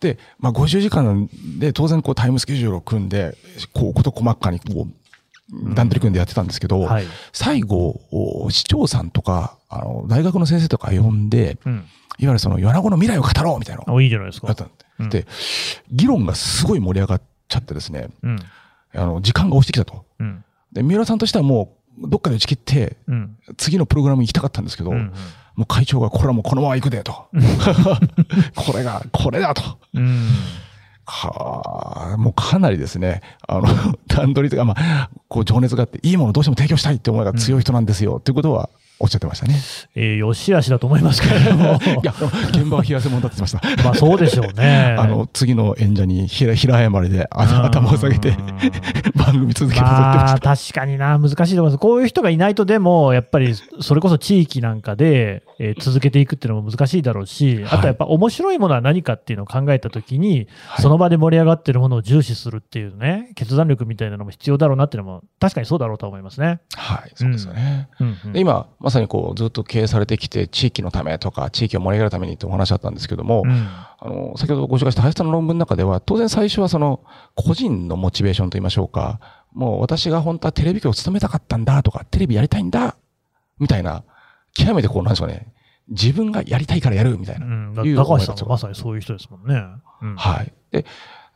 [0.00, 3.36] で、まあ、50時間で当然こうタイムスケジュールを組んで、
[3.72, 4.92] こう、こと細かにこう、
[5.50, 7.04] 段取り組んでやってたんですけど、はい。
[7.32, 11.72] 最後、お市長さんとか、あの、大学の先生とか呼んで、うん。
[11.72, 11.84] いわ
[12.18, 14.54] ゆるその、米子の未来を語ろうみたいなのいいじゃないですか
[15.10, 15.26] で、
[15.90, 18.38] 議論がすごい盛り上がっちゃってですね、うん。
[18.94, 20.04] あの、時間が押してきたと。
[20.20, 20.44] うん。
[20.72, 23.36] で、三浦さんとしてはもう、どっかで打ち切って、うん。
[23.56, 25.12] 次のプログラムに行きたかったんですけど、うん。
[25.56, 27.26] もう会長がこれはもうこのまま行くでと。
[28.54, 29.78] これが、これだと。
[29.94, 30.28] うん。
[31.06, 33.68] はあ、もうかなりですね、あの、
[34.08, 38.70] 段取りとか、まあ、こう情熱があって、いいものどうしても提供したいって思いが強い人なんですよ、ということは
[39.04, 39.60] おっしゃってましたね。
[39.94, 41.78] えー、よしあしだと思いますけれども。
[42.02, 42.14] いや、
[42.48, 43.60] 現場は冷や汗もんだってました。
[43.84, 44.96] まあそうでしょうね。
[44.98, 48.36] あの、次の演者に平平謝りであ頭を下げてうん
[49.14, 50.38] 番組続けると言ってままあ。
[50.38, 51.78] 確かにな、難しいと思います。
[51.78, 66.60] こういう人がいないと、でも、やっぱり、それこそ地域なんかで、えー続けていくっていうのも難しいだろうし、あとやっぱ面白いものは何かっていうのを考えたときに、はいその場で盛り上がってるものを重視するっていうね、決断力みたいなのも必要だろうなっていうのも、確かにそうだろうと思いますね。
[66.74, 67.88] はい、そうですよね。
[68.00, 77.00] うんうんで今、まさにこう、ずっと経営されてきて、地域のためとか、地域を盛り上げるためにってお話あったんですけども、うんあの、先ほどご紹介した林さんの論文の中では、当然最初はその、
[77.34, 79.20] 個人のモチベーションと言いましょうか、
[79.52, 82.96] もう私が本当はテレビ局を務めたかったんだとか、テレビやりたいんだ、
[83.58, 84.04] みたいな、
[84.54, 85.52] 極めてこう、なんでしょうね、
[85.88, 87.46] 自分がやりたいからやるみたいな。
[87.46, 89.62] うん、高橋さんはまさにそういう人ですもんね。
[90.02, 90.52] うんはい。
[90.70, 90.84] で、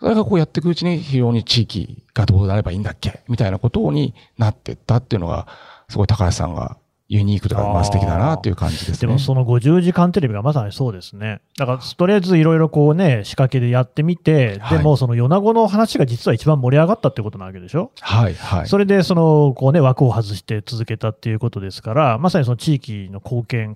[0.01, 5.47] それがこうやっていくうちに非常に地域がどうなればいいんだっけみたいなことになっていったっていうのが、
[5.89, 6.77] すごい高橋さんが
[7.09, 8.99] ユニークとか、まあ素敵だなっていう感じですね。
[8.99, 11.41] でもその50時間テレビがまさにそうですね。
[11.57, 18.67] だからとりあえずいろいろこうね、仕掛けでやってみて、はいでもその米子の話が実は一番盛り上がったってことなわけでしょ、はい、はい。
[18.67, 23.75] それでそのこうね、枠を外して続けたっていうことですから、まさにその地域の貢献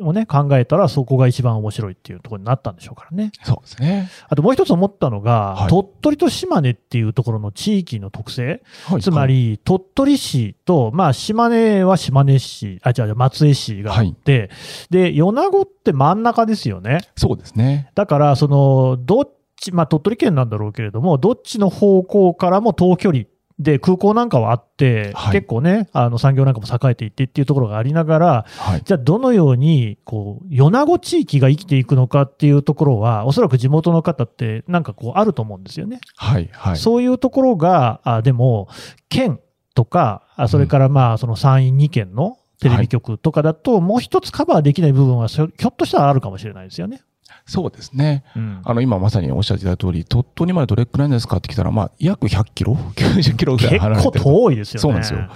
[0.00, 3.32] をね、考えたらそこが一番面白いっていうところになったんでしょうからね。
[3.42, 4.10] そうですね。
[4.28, 14.50] あともう一つ思ったのが、はい鳥取と島根っていうところの地域の特性、はいつま、り、鳥取市と、まあ、島根は島根市、あ、違う違う、松江市があって、
[14.90, 17.00] で、米子って真ん中ですよね。
[17.16, 17.90] そうですね。
[17.94, 23.24] だから、その、どっち、まあ、鳥取県なんだろうけれども、どっちの方向からも遠距離
[23.58, 28.82] で空港なんかはあって、はい結構ね、あの産業なんかも栄えていってっていうところがありながら、はい。
[28.84, 36.00] じゃあどのように、こう、米子地域が生きていくのかっていうところは、おそらく地元の方ってなんかこうあると思うんですよね。
[36.16, 36.50] はい。
[36.52, 36.76] はい。
[36.76, 38.68] そういうところが、あでも、
[39.08, 39.40] 県
[39.74, 47.02] とか、あそれからまあ、その山陰2県のテレビ局とかだと、もう一つカバーできない部分は、ひょっとしたらあるかもしれないですよね。
[47.46, 48.24] そうですね。
[48.36, 54.24] うんあの、今まさにおっしゃっていた通り、鳥取までどれくらいですかって聞いたら、まあ、約100キロ ?90 キロぐらい結構離れてる。
[54.24, 54.80] 遠いですよね。
[54.80, 55.28] そうなんですよ。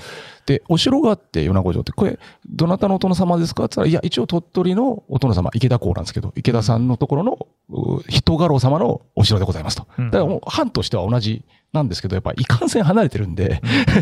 [0.47, 3.65] で、お城があって、米子城って、これ、どなたのお殿様ですか？
[3.65, 9.89] って言ったら、いや、一応鳥取のお殿様、池田公なんですけど、池田さんのところの、う人家老様のお城でございますと。
[9.99, 10.11] うん。
[10.13, 13.61] だからもう、藩としては同じなんですけど、やっぱり、いかんせん離れてるんで、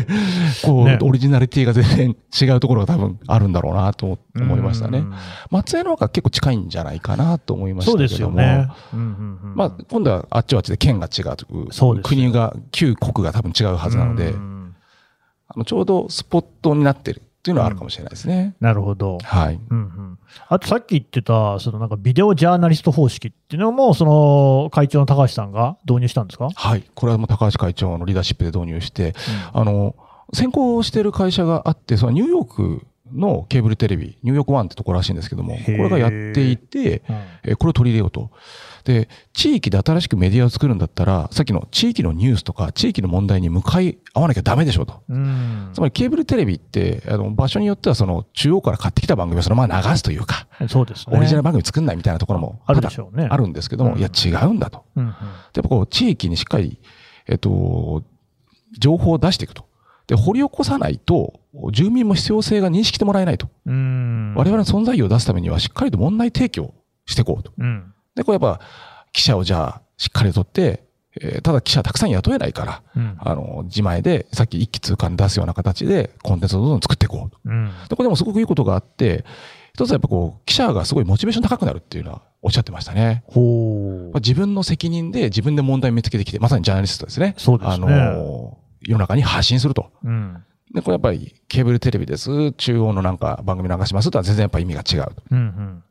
[0.63, 0.99] こう、ね。
[1.01, 4.99] オリジナリティが全然違うところが多分あるんだろうなと思いましたね。
[4.99, 5.13] うん。
[5.49, 8.37] 松江の方が結構近いんじゃないかなと思いましたけども。
[8.37, 8.67] ね。
[8.93, 11.35] うんうんうんまあ、今度はあっちはあっちで県が違う
[11.95, 14.54] う国が、旧国が多分違うはずなので、うん
[15.55, 18.55] あのちょうどスポットになってるっていうのはあるかもしれないですね。
[18.59, 19.19] なるほど。
[19.23, 19.59] はい。
[19.69, 26.83] うんうん、あとさっき言ってた、そのなんかビデオジャーナリスト方式っていうのも、その会長の高橋さんが導入したんですか、はい。
[26.95, 29.13] これはもう高橋会長のリーダーシップで導入して、
[29.53, 29.95] あの、
[30.33, 38.31] 先行してる会社があって、そのニューヨークのケーブルテレビ、ニューヨークワンってところらしいんですけども、これがやっていて、うんえーこれを取り入れようと。
[38.85, 45.03] で、地域で新しくメディアを作るんだったら、さっきの地域のニュースとか地域の問題に向かい合わなきゃダメでしょと。
[45.09, 51.17] うんつまりケーブルテレビって、あの、場所によってはその中央から買ってきた番組をそのまま流すというか、そうですね。
[51.17, 53.27] オリジナル番組作んないみたいなところもあるでしょうね。
[53.29, 54.83] あるんですけども、うんいや違うんだと。
[54.95, 56.79] うんうんやっぱこう、地域にしっかり、
[57.27, 58.03] えっと、
[58.77, 59.64] 情報を出していくと。
[60.07, 61.39] で、掘り起こさないと、
[61.71, 63.47] 住民も必要性が認識してもらえないと。
[63.65, 66.73] うん我々の存在意を出すためには、しっかりと問題提供
[67.05, 67.51] していこうと。
[67.57, 68.61] うんで、これやっぱ、
[69.11, 70.83] 記者をじゃあ、しっかりとって、
[71.21, 77.37] えーただ記者たくさん雇えないから、うんあの、自前で、さっき一気通貫出すような形で、コンテンツをどんどん作っていこうと。
[77.45, 79.23] うんで、これでもすごくいいことがあって、
[79.73, 83.23] 一つはやっぱこう、記者がすごいモチベーション高くなるっていうのはおっしゃってましたね。
[83.27, 87.33] ほまあ、自分の責任で自分で問題を見つけてきて、まさにジャーナリストですね。
[87.37, 89.91] そうですねあの、世の中に発信すると。
[90.03, 90.07] う。
[90.07, 90.43] うん
[90.73, 92.51] で、これやっぱりケーブルテレビです。
[92.53, 95.23] 中央のなんか番組流しますとは全然やっぱ意味が違うと。
[95.31, 95.83] うんうん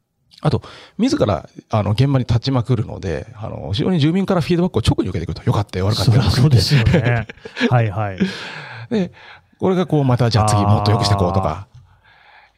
[0.45, 0.61] あと、
[0.99, 5.47] 自ら、あの、現場に立ちまくるので、あの、非常に住民からフィードバックを直に受けてくると。
[5.47, 6.23] よかったよ、悪かっそたよ。
[6.25, 7.27] そうですよね。
[7.71, 8.19] はいはい。
[8.91, 9.11] で、
[9.59, 11.67] これがこう、またじゃあ次もっと良くしていこうとか、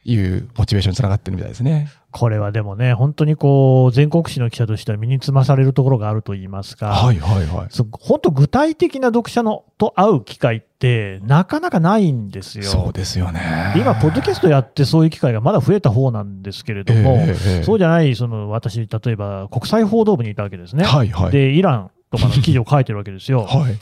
[0.03, 1.89] いうモチベーションにつながってるみたいですね。
[2.17, 7.67] これはでもね、本当にこう、全国紙の記者としては身につまされるところがあると言いますか、はいはいはい。
[7.91, 12.63] 本当具体的な読者のと会う機会ってなかなかないんですよ。
[12.63, 13.71] そうですよね。
[13.75, 20.85] で今、ポッドキャストやってそういう機会がまだ増えた方なんですけれども、ええええそうじゃない、その私、例えば国際報道部にいたわけですね。
[20.85, 21.31] はいはい。
[21.31, 23.45] で、イランとかの記事を書いてるわけですよ。
[23.49, 23.77] はい。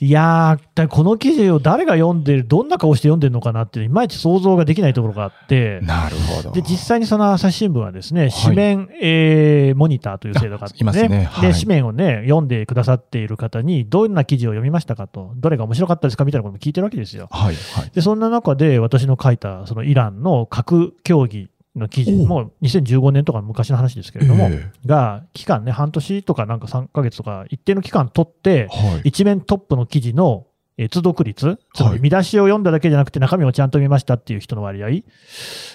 [0.00, 6.52] いやー、だこの記事を誰が読んでる、どんな顔して読んでるのかなって、いまいち想像ができないところがあって、なるほど。
[6.52, 17.28] で実際にその朝日新聞はですね、紙面、えーモニターという制度があって、あいますねはいで紙面をね、読んでくださっている方に、どんな記事を読みましたかと、どれが面白かったですかみたいなことも聞いてるわけですよ。
[17.30, 17.90] はい、はい。
[17.92, 29.08] で、そんな中で私の書いたそのイランの核協議の記事も2015年とか昔の話ですけれども、えが期間ね、半年とかなんか3ヶ月とか一定の期間取ってえ、はい。
[29.08, 30.46] 一面トップの記事の
[30.78, 35.04] えー通読率、つまり見出しを読んだだけじゃなくて中身もちゃんと見ましたっていう人の割合、最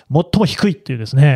[0.10, 1.36] も低いっていうですね、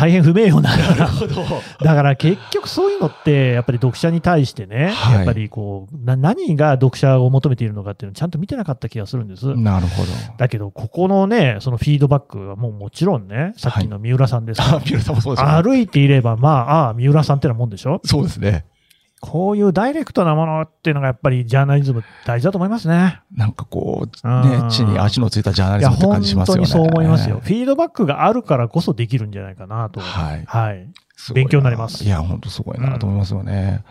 [0.00, 0.70] 大変不名誉な。
[1.82, 9.54] だから結局そういうのって、やっぱり読者に対してね、はいやっぱりこうな、何が読者を求めているのかっていうのをちゃんと見てなかった気がするんです。
[9.56, 10.08] なるほど。
[10.38, 15.62] だけど、ここのね、そのフィードバックはもうもちろんね、さっきの三浦さんですから、あ、ピューさんもそうですよね。
[15.62, 18.00] 歩いていれば、まあ、ああ、三浦さんってなもんでしょ？
[18.04, 18.64] そうですね。
[19.20, 23.20] こういうダイレクトなものっていうのがやっぱりジャーナリズム大事だと思いますね。
[23.32, 26.58] なんかこう、うんね、地に足のついたジャーナリズムって本感じしますよね。
[26.58, 27.40] 当にそう思いますよ。
[27.42, 30.00] フィードバックがあるからこそできるんじゃないかなと。
[30.00, 30.88] はいはい。
[31.34, 33.84] 勉強になりますいや、本当すごいなと思いますよね。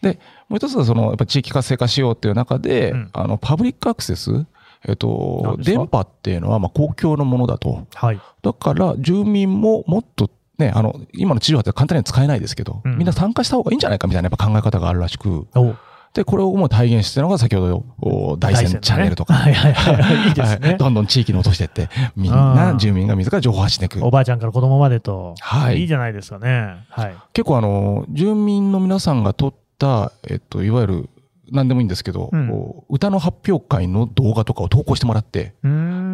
[0.00, 4.46] で、もう一つはその、やっぱ地域活性化しようっていう中で、うんあの、パブリックアクセス、
[4.88, 7.86] えっと電波っていうのは、まあ、公共のものだと。
[7.94, 8.20] はい。
[8.42, 10.30] だから、住民ももっと、
[10.60, 15.74] ね、あの、今の地上波って簡単には使えないですけど、うんみんな参加した方がいいんじゃないかみたいなやっぱ考え方があるらしく、お
[16.12, 20.26] で、これをもう体現してるのが先ほど、お大大山山チャンネルとか、はいはいはい。
[20.28, 20.76] いいですはねい。
[20.76, 24.10] どんどん地域に落としていって、みんう、なん住民が自ら情報発していくお。
[24.10, 25.34] ばあちゃんから子供までと。
[25.38, 26.84] はいいいじゃないですかね。
[26.90, 27.14] はい。
[27.32, 31.10] 結構あの、住民の皆さんが撮った、えっと、いわゆる、
[31.52, 32.50] 何でもいいんですけど、うん
[32.88, 35.54] 歌の発表会の動画とかを投稿してもらって、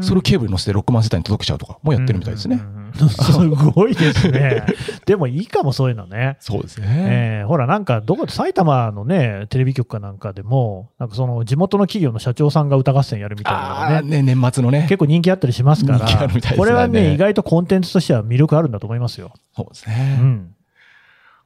[0.02, 2.56] それをケーブルに乗せて6万世帯に届けちゃうとかもやってるみたいですね。
[2.56, 4.64] うんうんうんすごいですね。
[5.06, 6.36] でもいいかもそういうのね。
[6.40, 6.86] そうですね。
[6.88, 13.54] えーほら、なんか、どこ、埼玉のね、テレビ局かなんかでも、なんかその地元の企業の社長さんが歌合戦やるみたい
[13.92, 14.82] なね、ね、年末のね。
[14.88, 19.32] 結構人気あったりしますから、人気あるみたいですねこれはね、意外とコンテンツとしては魅力あるんだと思いますよ。
[19.54, 20.16] そうですうね。
[20.16, 20.54] ん。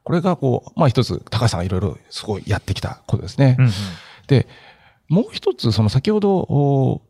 [0.03, 3.57] これがこう、まあ一つ、高橋さんがいろいろすごいやってきたことですね。
[3.59, 3.73] うんうん
[4.27, 4.47] で、
[5.09, 7.03] もう一つ、その先ほど、お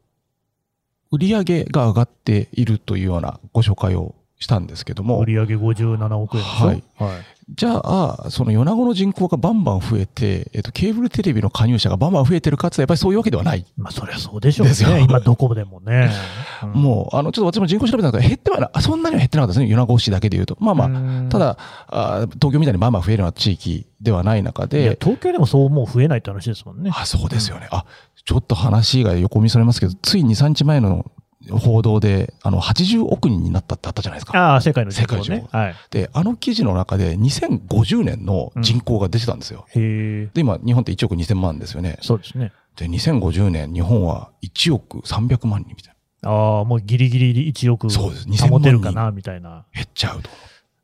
[1.11, 6.66] 売上が上がっているというようなご紹介をしたんですけども売、上57億円でしょ？
[6.66, 7.12] はいはい。
[7.57, 13.66] じゃあ、その米子の人口がバンバン増えて、えっと、ケーブルテレビの加入者がバンバン増えてるかつやっぱりそういうわけではない。
[13.76, 15.00] まあ、そりゃそうでしょうね。
[15.03, 16.11] 今どこでもね。
[16.62, 19.74] うんもう、あの、ちょっと私も人口調べたんですが、減ってはな、あそんなには減ってなかったですね。
[19.74, 20.57] 米子市だけで言うと。
[20.61, 21.57] まあまあ、うんただ
[21.88, 26.92] あ、東京みたいにバンバン増えるような地域ではない中いやで、東京でもそうもう増えないって話ですもんね。
[26.94, 27.66] あ、そうですよね。
[27.72, 27.85] あ、
[28.24, 31.11] ちょっと話が横見それますけど、つい2、3日前の
[31.48, 34.38] 報道で、あの、80億人になったってあったじゃないですか。
[34.38, 35.42] ああ、世界の人口世界の。
[35.44, 35.74] ねはい。
[35.90, 39.64] で、あの記事の中で2050年の人口が出てたんですよ。
[39.68, 40.31] へえ。
[40.35, 41.98] で、今、日本って1億2000万ですよね。
[42.03, 42.53] そうですね。
[42.76, 46.31] で、2050年、日本は1億300万人みたいな。
[46.31, 49.64] ああ、もうギリギリ1億そうです2000保てるかな、みたいな。
[49.72, 50.31] 減っちゃうと。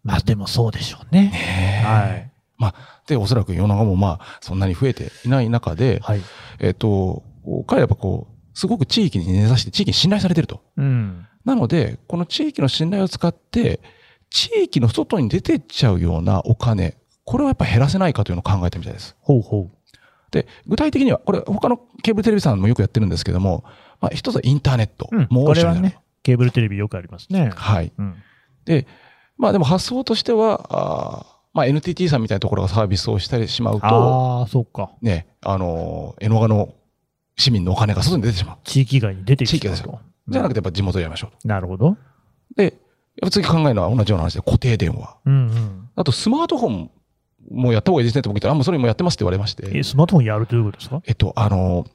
[0.03, 1.31] まあでもそうでしょうね。
[1.31, 2.31] ねえはい。
[2.59, 2.75] まあ、
[3.07, 6.21] で、おそらく世の中もまあ、そんなに増えていない中で、はい。
[6.61, 7.23] えっ、と、
[7.67, 10.63] 彼はやっぱこう、すごく地域に根ざして、地域に信頼されてると。
[10.79, 11.27] うん。
[11.45, 13.81] なので、この地域の信頼を使って、
[14.31, 19.15] 地域の外に出てっちゃうようなお金、これをやっぱ減らせないかというのを考えてみたいです。
[19.21, 19.71] ほうほ
[20.31, 23.63] で、具体的には、これ他のケーブルテレビさんもよくやってるんですけども、
[24.01, 25.11] まあ、一つはインターネット。
[25.13, 25.17] う。
[25.17, 25.27] うん。
[25.31, 27.53] もう一はね、ケーブルテレビよくありますね。
[27.55, 27.93] はい。
[27.99, 28.15] うん。
[28.65, 28.87] で、
[29.37, 34.91] まあでも発想としては、あーまあ NTT さんみたいなところがサービスをしたりしまうと、ああ、そうか。
[35.01, 36.75] ね、あの、江ノ賀の
[37.37, 38.57] 市民のお金が外に出てしまう。
[38.65, 40.01] 地域外に出てき地域ですてると。
[40.29, 41.49] じゃなくてやっぱ地元でやりましょうと。
[41.49, 41.97] なるほど。
[42.57, 42.73] で、やっ
[43.23, 45.17] ぱ次考えるのは同じような話で固定電話。
[45.27, 45.89] うんうん。
[45.95, 46.91] あとスマートフォン
[47.51, 49.71] もやった方がいいですねって僕言ったら、あ、もうそれもやってますって言われまして。
[49.79, 51.03] え、スマートフォンやるということですか？
[51.07, 51.87] えっと、あの、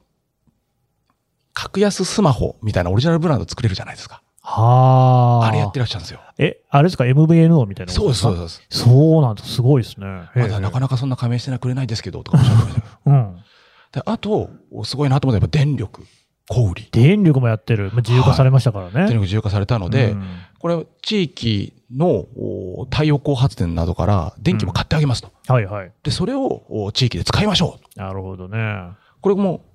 [1.54, 4.22] 格安スマホみたいなオリジナルブランド作れるじゃないですか。
[4.44, 5.48] はあ。
[5.48, 6.22] あれやってらっしゃるんですよ。
[6.38, 8.80] え、あれですか ?MVNO みたいなこそうです、とですかそうです。
[8.80, 9.50] そうなんです。
[9.56, 10.06] すごいですね。
[10.36, 13.40] まだなかなかそんな加盟してくれないですけど、とかおっしゃってましたようん。
[13.92, 14.50] で、あと、
[14.84, 16.04] すごいなと思ったらやっぱ電力、
[16.50, 16.88] 小売り。
[16.92, 17.86] 電力もやってる。
[17.86, 18.92] まあ自由化されましたからね。
[19.08, 20.24] 電力自由化されたので、うん
[20.62, 25.32] これ、地域のお太陽光発電などから電気も買ってあげますと。
[25.48, 25.92] はいはい。
[26.04, 28.00] で、それをお地域で使いましょう。
[28.00, 28.92] なるほどね。
[29.22, 29.66] これも、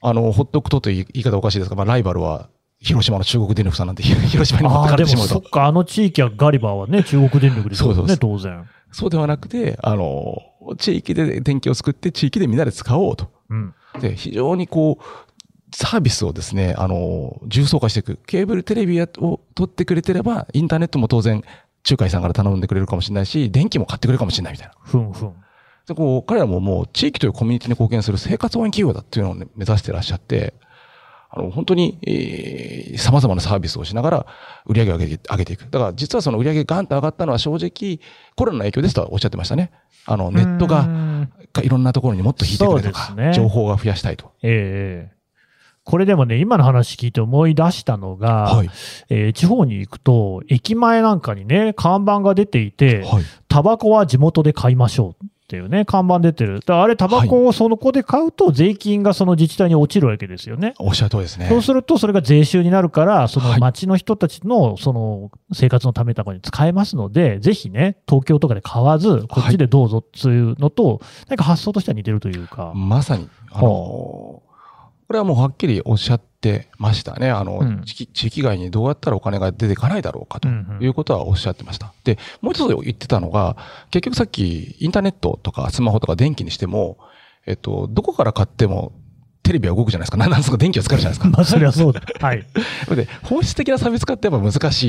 [0.00, 5.34] あの、ほっとくとという言い方おかしいですが、まあ、ライバルは、広島の中国電力さんなんて、 広島に持ってかれてしまうと。
[5.34, 8.64] もそっか、あの地域はガリバーはね、中国電力ですよね、そうそう当然。
[8.92, 10.36] そうではなくて、あの、
[10.78, 13.28] 地域で電気を作って、地域でみんなで使おうと。
[13.52, 14.00] うん。
[14.00, 15.04] で、非常にこう、
[15.74, 18.18] サービスをですね、あの、重層化していく。
[18.26, 19.06] ケーブルテレビを
[19.54, 21.42] 取ってくれてれば、インターネットも当然、
[21.88, 24.74] 仲介さんから頼んでくれるかもしれないし、電気も買ってくれるかもしれないみたいな。
[24.80, 25.34] ふんふん。
[25.86, 30.54] でこう彼らももう地域というコミュニティに貢献する生活応援企業だっていうのを、ね、目指してらっしゃって、
[31.34, 34.26] あの本当に、えー、様々なサービスをしながら
[34.66, 35.60] 売り上げを上げて上げていく。
[35.70, 38.00] だから実はその売り上げがガンと上がったのは正直
[38.36, 39.72] コロナの影響ですとはおっしゃってましたね。
[40.04, 44.32] あのネットうがんいろんなところにもっと引いてくれとか、ね情報が増やしたいと。
[44.42, 45.22] ええ
[45.84, 48.70] これでもね、今の話聞いて思い出したのが、はい。
[49.08, 53.24] えー地方に行くと、駅前なんかにね、看板が出ていて、はい。
[53.48, 56.60] タバコは地元で買いましょうっていうね、看板出てる。
[56.60, 60.72] だからあれ、タバコをその子で買うと、税金がその自治体に落ちるわけですよね。
[60.78, 61.46] おっしゃる通りですね。
[61.50, 72.72] そうすると、それが税収になるから、そのはい町の人たちのその生活のためとかに使えますので、ぜひね、東京とかで買わず、こっちでどうぞっていうのと、なんか発想としては似てるというか。
[72.74, 74.31] まさに、あの
[75.12, 77.30] これはもうはっきりおっしゃってましたね。
[77.30, 81.92] あの、うん地域外にどうやったらお金が出ていかないだろうかということはおっしゃってました。
[82.02, 83.58] で、もう一つ言ってたのが、
[83.90, 86.96] 結局さっきインターネットとかスマホとか電気にしても、
[87.44, 88.94] えっと、どこから買っても
[89.42, 90.16] テレビは動くじゃないですか。
[90.16, 91.28] な なんですか電気は使うじゃないですか。
[91.36, 92.00] まあ、それはそうだ。
[92.18, 92.46] はい。
[92.96, 94.82] で、本質的な差別化ってやっぱ難し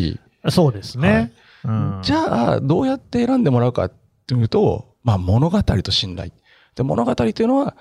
[0.45, 0.49] い。
[0.49, 1.33] そうですね。
[1.65, 3.91] うんじゃあ、どうやって選んでもらうかっ
[4.25, 6.31] ていうと、まあ、物語と信頼。
[6.75, 7.75] で、物語というのは、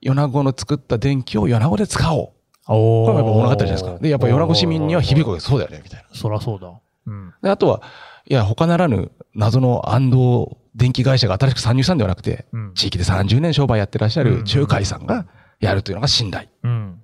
[0.00, 2.28] 米子の作った電気を米子で使おう。
[2.70, 3.98] おこれもやっぱ物語じゃないですか。
[3.98, 6.08] で、やっぱ米子市民には響くわけそうだよね、みたいな。
[6.12, 6.72] そらそうだ。
[7.06, 7.34] うん。
[7.42, 7.82] で、あとは、
[8.26, 12.74] いや、他ならぬ謎の安藤電気会社が新しく参入したんではなくて、うん。
[12.74, 15.26] 地域で30年商売やってらっしゃる仲介さんが
[15.60, 16.48] やるというのが信頼。
[16.62, 17.00] うん。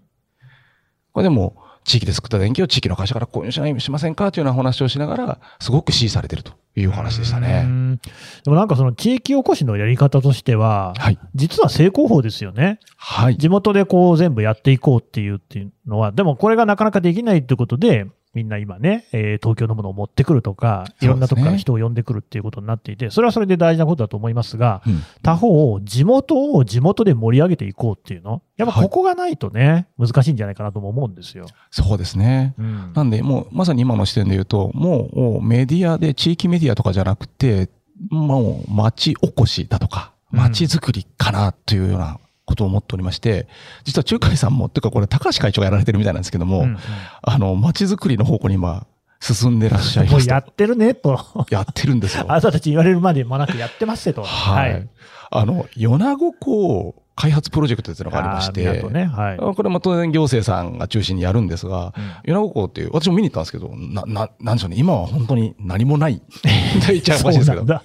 [1.12, 7.62] これでも、地域で作った電気を地域の会社から購入しないしませんかというような話をしながら、すごく支持されてるというお話でしたうね。
[7.62, 8.02] んで
[8.46, 11.18] もなんかその地域おこしのやり方としては、はい。
[11.34, 12.80] 実は成功法ですよね。
[12.96, 13.36] はい。
[13.36, 25.02] 地元でこう全部やっていこうっていうっていうのは、でもこれがなかなかできないってことで、みんな今ね、えー東京のものを持ってくるとか、いろんなとこから人を呼んでくるっていうことになっていて、それはそれで大事なことだと思いますが、うん。
[25.22, 31.46] 他方、地元を地元で盛り上げていこうっていうの、やっぱここがないとね、難しいんじゃないかなとも思うんですよ。
[31.70, 32.54] そうですね。
[32.58, 32.92] うん。
[32.94, 37.68] なんで、もう、まさに今の視点で言うと、もう、メディアで、地域メディアとかじゃなくて、
[38.10, 40.38] もう、町おこしだとか、うん。
[40.40, 43.48] 町づくりかな、というようなことを思っておりまして、
[43.84, 46.78] 実は仲介さんも、というかこれ、高橋会長がやられてるみたいなんですけども、うんうん
[47.22, 48.86] あの、町づくりの方向に今、
[49.20, 51.18] 進んでらっしゃいますともうやってるねと、
[51.50, 52.26] やってるんですよ。
[52.28, 54.22] あなたたち言われるまでもなくやってますよと。
[54.22, 54.86] はい。
[55.30, 59.04] あの、米子港開発プロジェクトというのがありまして、ね。
[59.06, 59.36] はい。
[59.38, 66.14] これも当然行政さんが中心にやるんですが、米子港っていう、私も見に行ったんですけど、な、な、なんでしょうね、今は本当に何もない。
[66.14, 66.50] って
[66.92, 67.82] 言っちゃおかしいですけど、まあは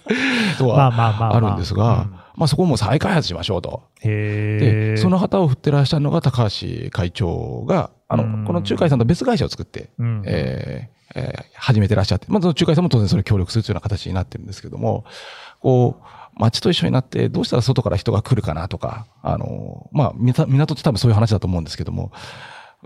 [0.59, 1.35] まあまあまあ。
[1.35, 3.83] あるんですが、うんまあそこも再開発しましょうと。
[4.01, 15.03] で、その旗を振ってらっしゃるのが高橋会長が、あの、うんこの仲介さんと別会社を作って、うん、えーえー始めてらっしゃって、まあ、その仲介さんも当然それを協力するというような形になってるんですけども、
[15.59, 22.13] こう、町と一緒になって、どうしたら外から人が来るかなとか、あの、まあ、港って多分そういう話だと思うんですけども、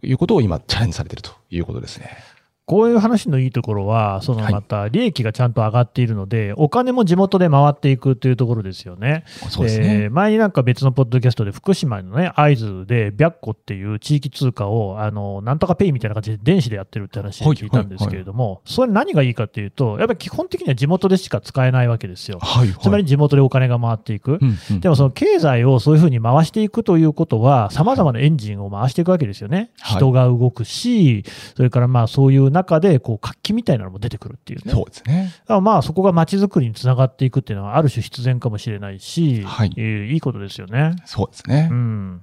[0.02, 2.18] いうことを今チャレンジされてるということですね。
[2.66, 9.26] こういう話のいいところは、そのはいまた利益がちゃんと上がっているので、お金も地元で回っていくというところですよね。
[9.50, 10.04] そうですね。
[10.04, 22.40] えー前になんか別のポッドキャストで福島のね、会津で白子っていう地域通貨を、あの、なんとかペイみたいな感じで電子でやってるって話を聞いたんですけれども、それ何がいいかっていうと、やっぱり基本的には地元でしか使えないわけですよ。
[22.40, 22.78] はい、はい。
[22.80, 24.38] つまり地元でお金が回っていく。
[24.42, 29.72] うん、うんでもその経済をそういうふうに回していくということは、様々なエンジンを回していくわけですよね。
[29.80, 31.24] はい人が動くし、
[31.56, 34.72] それからまあそういう中でこう活気みたいなのも出てくるっていうね。
[34.72, 35.34] そうですね。
[35.42, 40.96] だからまあそこが街づくりにつながっていくっていうのはある種必然かもしれないし、はいえーいいことですよね。
[41.06, 41.68] そうですね。
[41.72, 42.22] うん。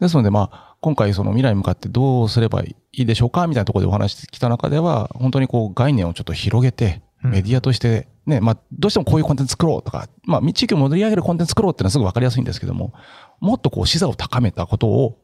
[0.00, 12.94] ですので、まあ、今回その未来に向かってどうすればいいでしょうかみたいなところでお話してきた中では、本当にこう概念をちょっと広げて、うんメディアとして、ね、まあ、どうしてもこういうコンテンツ作ろうとか、まあ、地域を盛り上げるコンテンツ作ろうっていうのはすぐ分かりやすいんですけども、
[13.40, 15.18] もっとこう、視座を高めたことを、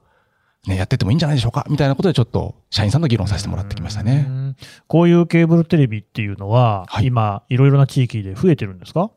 [0.67, 4.17] ね、やってってもいいんじゃないでしょうかみたいなことでちょっと、社員さんと議論させてもらってきましたうね。
[4.23, 4.57] ん
[4.89, 9.11] こういうケーブルテレビっていうのは、はい今、いろいろな地域で増えてるんですか？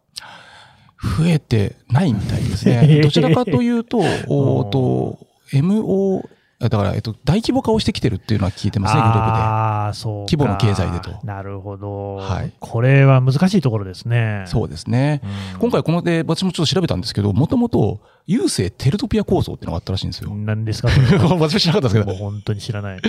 [1.18, 3.00] 増えてないみたいですね。
[3.04, 5.18] どちらかというと、おーと、
[5.54, 6.28] MO、
[6.60, 9.22] だから、えっと、大規模化をしてきてるっていうのは聞いてますね、グループで。
[9.24, 10.32] ああ、そうか。
[10.32, 12.16] 規模の経済でとなるほど。
[12.18, 14.43] はいこれは難しいところですね。
[14.45, 15.22] そうですね。
[15.53, 20.32] うん今回こので、私もちょっと調べたんですけど、もともと、郵政テレトピア構想っていうのがあったらしいんですよ。
[20.36, 20.89] 何ですか
[21.39, 22.93] 私も知らなかったんですけもうど、本当に知らない。
[22.93, 23.01] はい。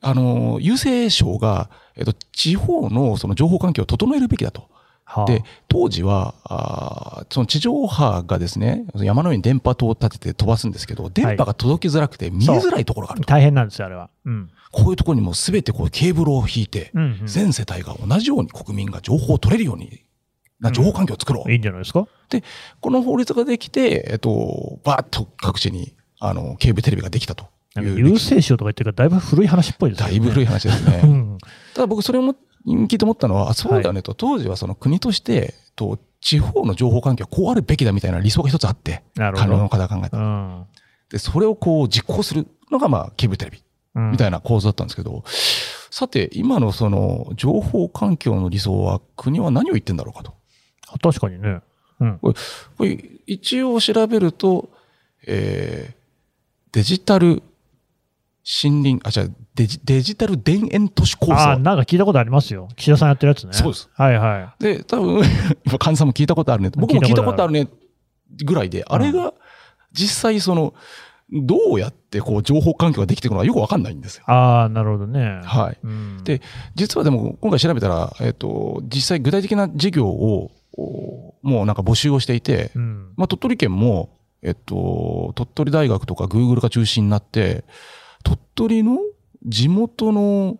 [0.00, 4.68] あの、郵政省が、えっと、地方のその情報環境を整えるべきだと。
[5.10, 13.26] はあで、当時は、あーその地上波がですね、山の上に電波塔を立てて飛ばすんですけど、電波が届きづらくて見えづらいところがあると。
[13.26, 14.10] 大変なんですよ、あれは。
[14.26, 14.50] うん。
[14.70, 17.26] こういうところにも全てこうケーブルを引いて、うん、うん。
[17.26, 20.02] 全世帯が同じように国民が情報を取れるように
[20.60, 21.50] な情報環境を作ろう。
[21.50, 22.06] いいんじゃないですか？
[22.80, 27.46] この法律ができて、えっと、バーッと各地に、あの、ケーブルテレビができたと。
[27.76, 30.10] 郵政省とか言ってるからだいぶ古い話っぽいですよね。
[30.10, 31.00] だいぶ古い話ですね。
[31.04, 31.38] うん。
[31.74, 32.34] ただ僕それも
[32.76, 39.68] 聞いて思ったのは、あそうだよねと、当時はその国として、と地方の情報環境はこうあるべきだみたいな理想が一つあって、官僚のど。
[39.68, 40.16] 方が考えた。
[40.18, 40.66] うん。
[41.10, 43.62] で、それをこう実行するのがまあケーブルテレビ
[43.94, 45.22] うんみたいな構図だったんですけど、
[45.90, 50.34] さて、今のその情報環境の理想は国は何を言ってんだろうかと。
[51.00, 51.60] 確かにね。
[52.00, 52.18] うん。
[52.18, 52.34] こ
[52.80, 54.70] れ一応調べると、
[55.26, 55.98] えー
[56.72, 57.42] デジタル
[58.50, 61.62] 森林、あ、じゃあデジデジタル田園都市構ああ、想。
[61.62, 62.68] なんか聞いたことありますよ。
[62.76, 63.52] 岸田さんやってるやつね。
[63.52, 63.90] そうです。
[63.92, 65.22] はいはで、多分、
[65.66, 66.70] 今、菅さんも聞いたことあるね。
[66.74, 67.68] 僕も聞いたことあるね、
[68.42, 69.34] ぐらいで、あれが
[69.92, 70.72] 実際その、
[71.30, 74.24] どうやってこう情報環境ができていくのかよくわかんないんですよ。
[74.26, 74.30] い。
[74.30, 75.40] ああ、なるほどね。
[75.44, 75.78] はい。
[75.84, 76.40] うんで
[76.74, 83.12] 実はでも、今回調べたら、えっ、と、実際具体的な事業を、おもうなんか募集をしていて、うん。
[83.16, 84.08] まあ、鳥取県も、
[84.42, 87.64] えっと、鳥取大学とかグーグルが中心になって、
[88.22, 88.98] 鳥取の
[89.44, 90.58] 地元の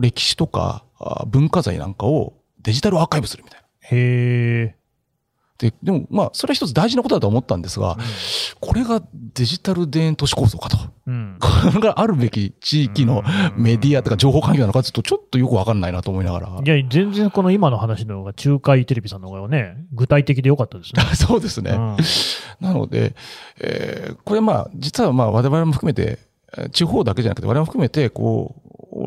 [0.00, 3.66] 歴史とかあ文化財なんかをデジタルアーカイブするみたいな。
[3.82, 4.82] へえ。
[5.62, 7.96] で、でも、まあ、それは一つ大事なことだと思ったんですが、
[8.60, 10.76] これがデジタル田園都市構想かと。
[11.06, 11.38] うん。
[11.40, 13.22] これがあるべき地域の
[13.56, 16.48] メディアとか情報環境なのかちょっとちょっとよくわかんないなと思いながら。
[16.64, 21.02] いや、全然この今の話の方が、中海テレビさんの方がね、具体的でよかったですね。
[21.14, 21.70] そうですね。
[21.70, 21.96] うん
[22.60, 23.14] なので、
[23.60, 26.31] えーこれまあ、実はまあ我々も含めて、えー
[26.72, 28.56] 地方だけじゃなくて我々も含めて、こ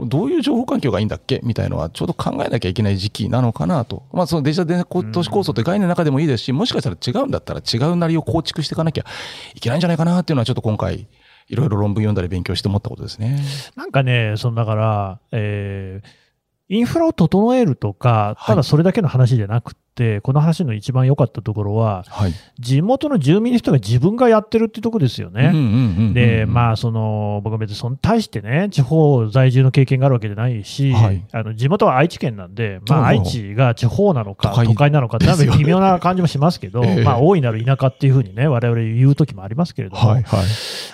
[0.03, 4.03] う、どういう情報環境がいいんだっけみたいのはちょうど考えなきゃいけない時期なのかなと。
[4.11, 9.05] まあそのデジタル都市構想って概念の中でもいいですし、もしかしたら違うんだったら違うなりを構築していかなきゃ
[9.53, 11.07] いけないんじゃないかなっていうのはちょっと今回、
[11.47, 13.39] いろいろ論文読んだり勉強して思ったことですね。
[13.75, 16.25] なんかね、そのだから、えー
[16.67, 19.81] インフラを整えるとか、ただそれだけの話じゃなくて、
[20.21, 22.33] この話の一番良かったところは、はい。
[22.59, 25.53] 地元の住民の人が自分がやってるってとこですよね。
[26.13, 35.27] で、まあ、その、僕は別にその対してね、地方在住の経験があるわけじゃないし、はいあの、地元は愛知県なんで、まあ、愛知が地方なのか、都会なのか って、
[35.57, 40.45] 微妙な感じもしますけど、え えまあ、大いなる田舎っていうふうにね、我々言う時もありますけれども、はい、はい。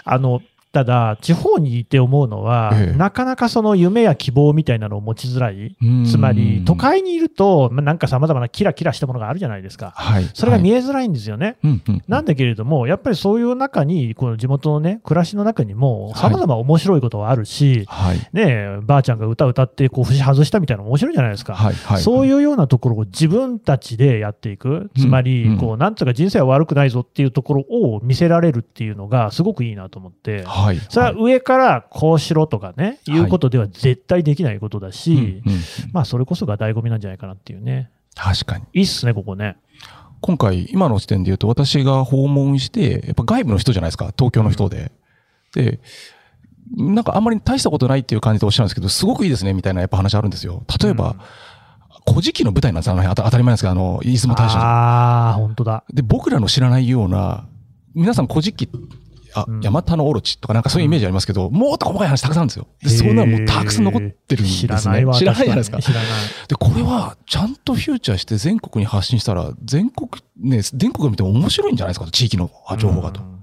[0.03, 0.41] あの、
[0.71, 5.75] ただ、地方にいて思うのは、ええなかなかその夢や希望みたいなのを持ちづらい。
[5.81, 9.91] うんつまり、都会にいると、まあなんか様々なキラキラしたものがあるじゃないですか。
[9.95, 10.29] はい。
[10.33, 11.57] それが見え、えづらいんですよね。
[11.63, 18.17] うんうんなんだけれども、やっぱりそういう中に、この地元のね、暮らしの中にも、様々面白いことはあるし、はい。
[18.33, 21.55] ねえ、ばあちゃんが歌歌って、こう、節外したみたいなのも面白いじゃないですか。
[21.55, 21.73] はい。
[21.73, 22.01] はい。
[22.01, 24.89] そういうようなところを自分たちでやっていく。
[24.97, 30.43] つまり、うんこう、なんとか人生は悪くないぞっていうところを見せられるっていうのが、すごくいいなと思って。
[30.61, 30.79] はい。
[30.89, 37.89] それは上からこうしろとかね、はいいうことでは絶対できないことだし、うんうんまあそれこそが醍醐味なんじゃないかなっていうね。
[38.15, 38.65] 確かに。
[38.73, 39.57] いいっすね、ここね。
[40.21, 44.91] 今回、今の時点で言うと、私が訪問して、やっぱ外部の人じゃないですか、東京の人で。
[45.53, 45.79] で、
[46.77, 50.63] なんかあんまり大したことないっていう感じでおっしゃるんですけど、すごくいいですね、みたいなやっぱ話あるんですよ。
[50.81, 51.15] 例えば、
[52.07, 54.63] 古事記の舞台なんですよ、あの辺当たり前ですけど、あの、出雲大社の。
[54.63, 55.83] ああ、本当だ。
[55.91, 57.47] で、僕らの知らないような、
[57.93, 58.69] 皆さん古事記、
[59.33, 62.67] あ、うんヤマタノオロチとかなんかそういうイメージありますけど、もっと細かい話たくさんあるんですよ。
[62.81, 64.67] で、そんなのもうたくさん残ってるんですね。
[64.67, 66.05] 知らないじゃないですか知らない。
[66.47, 73.40] で、これは、ちゃんとフューチャーして全国に発信したら、全国、ね、全国が見ても面白いんじゃないですかと、地域の情報がとうん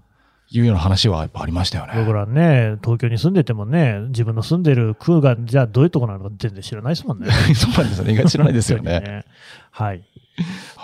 [0.50, 1.92] いうような話はやっぱありましたよね。
[1.96, 7.30] 僕らね、東京に住んでてもね、自分の住んでる区が、じゃあどういうところなのか全然知らないですもんね。
[7.54, 8.12] そうなんですよね。
[8.12, 9.24] 意外と知らないですよ本当にね。
[9.70, 10.04] はい。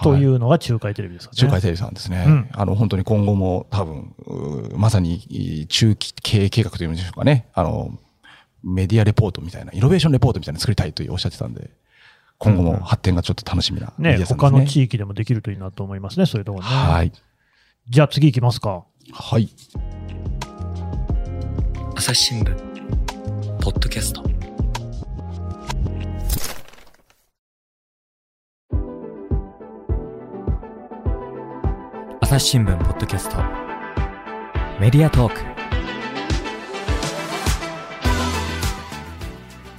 [0.03, 1.39] といううのが中海テレビですかね。
[1.39, 2.25] 中海テレビさんですね。
[2.27, 4.15] うんあの、本当に今後も多分、
[4.77, 7.47] まさに中期経営計画というんでしょうかね。
[7.55, 7.99] あの、
[8.63, 11.71] メディアレポートみたいな、イノベーションレポートみたいなの作りたいとおっしゃってたんで、
[12.39, 14.25] 今後も発展がちょっと楽しみなね、ね。
[14.25, 16.71] 他の地域でもできるといいなと思いますね、そういうところね。
[16.71, 17.13] はい。
[17.89, 18.85] じゃあ次行きますか。
[19.13, 19.49] はい。
[21.97, 22.55] 朝日新聞
[23.63, 24.23] ポッドキャスト
[32.21, 33.37] 朝日新聞ポッドキャスト
[34.81, 35.41] メディアトーク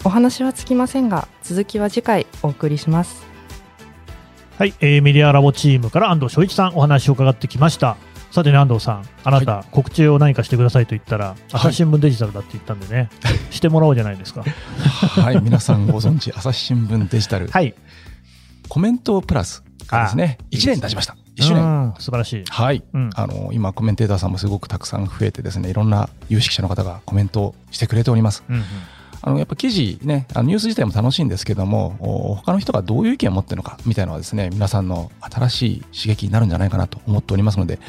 [0.04, 3.26] お話はつきませんが続きは次回お送りします
[4.58, 7.98] はい、えーメディアラボチームから安藤翔一さんお話を伺ってきました。
[8.36, 13.10] さてね、安藤さん、あなた、告知を何かしてくださいと言ったら、朝日新聞デジタルだって言ったんでね、
[13.50, 14.44] してもらおうじゃないですか。
[15.24, 15.40] はい。
[15.42, 17.48] 皆さんご存知、朝日新聞デジタル。
[17.48, 17.74] はい。
[18.68, 21.16] コメントプラスがですね、あ1年経ちました。
[21.38, 21.64] 1周年。
[21.64, 22.44] うん素晴らしい。
[22.50, 22.84] はい。
[22.94, 28.44] うんあの、今、コメンテーターさんもすごくたくさん増えてですね、いろんな有識者の方がコメントをしてくれております。
[28.50, 28.64] うんうん
[29.26, 37.80] あのやっぱ記事ね、あのニュース自体も楽しいんですけども、お他の人がどういう意見を持ってるのかみたいなのはですね、皆さんの新しい刺激になるんじゃないかなと思っておりますので、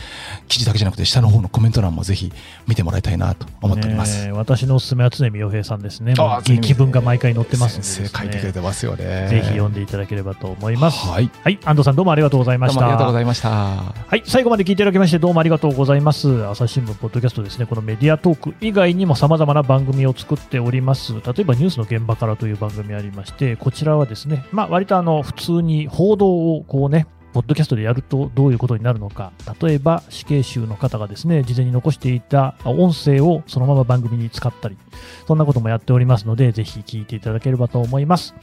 [0.49, 2.33] 記事だけじゃなくて下の方のコメント欄もぜひ
[2.67, 4.25] 見てもらいたいなと思っております。
[4.25, 6.15] ね私のおすすめは常見洋平さんですね。
[6.19, 9.29] あ常見気分が毎回載ってますんでですね、先生書いてくれてますよね。
[9.29, 11.07] ぜひ読んでいただければと思います。
[11.07, 11.31] はい。
[11.43, 12.81] はい、安藤さんどうもありがとうございました。
[12.81, 13.51] どうもありがとうございました。
[13.51, 16.47] はい、最後まで聞いていただきましてどうもありがとうございます。
[16.47, 21.13] 朝日新聞ポッドキャストですね、このメディアトーク以外にも様々な番組を作っております。
[21.27, 34.79] 例えばニュースの現場からという番組ありまして、こちらはですね、まあ割とあの普通に報道をこうね、ポッドキャストでやるとどういうことになるのか、例えば死刑囚の方がですね、事前に残していた音声をそのまま番組に使ったり、
[35.27, 38.35] そんなこともやっておりますので、ぜひ聞いていただければと思います。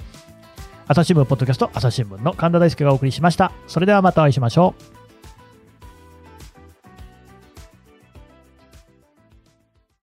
[0.86, 3.52] 朝日新聞ポッドキャスト、朝日新聞の神田大輔がお送りしました。
[3.66, 4.93] それではまたお会いしましょう。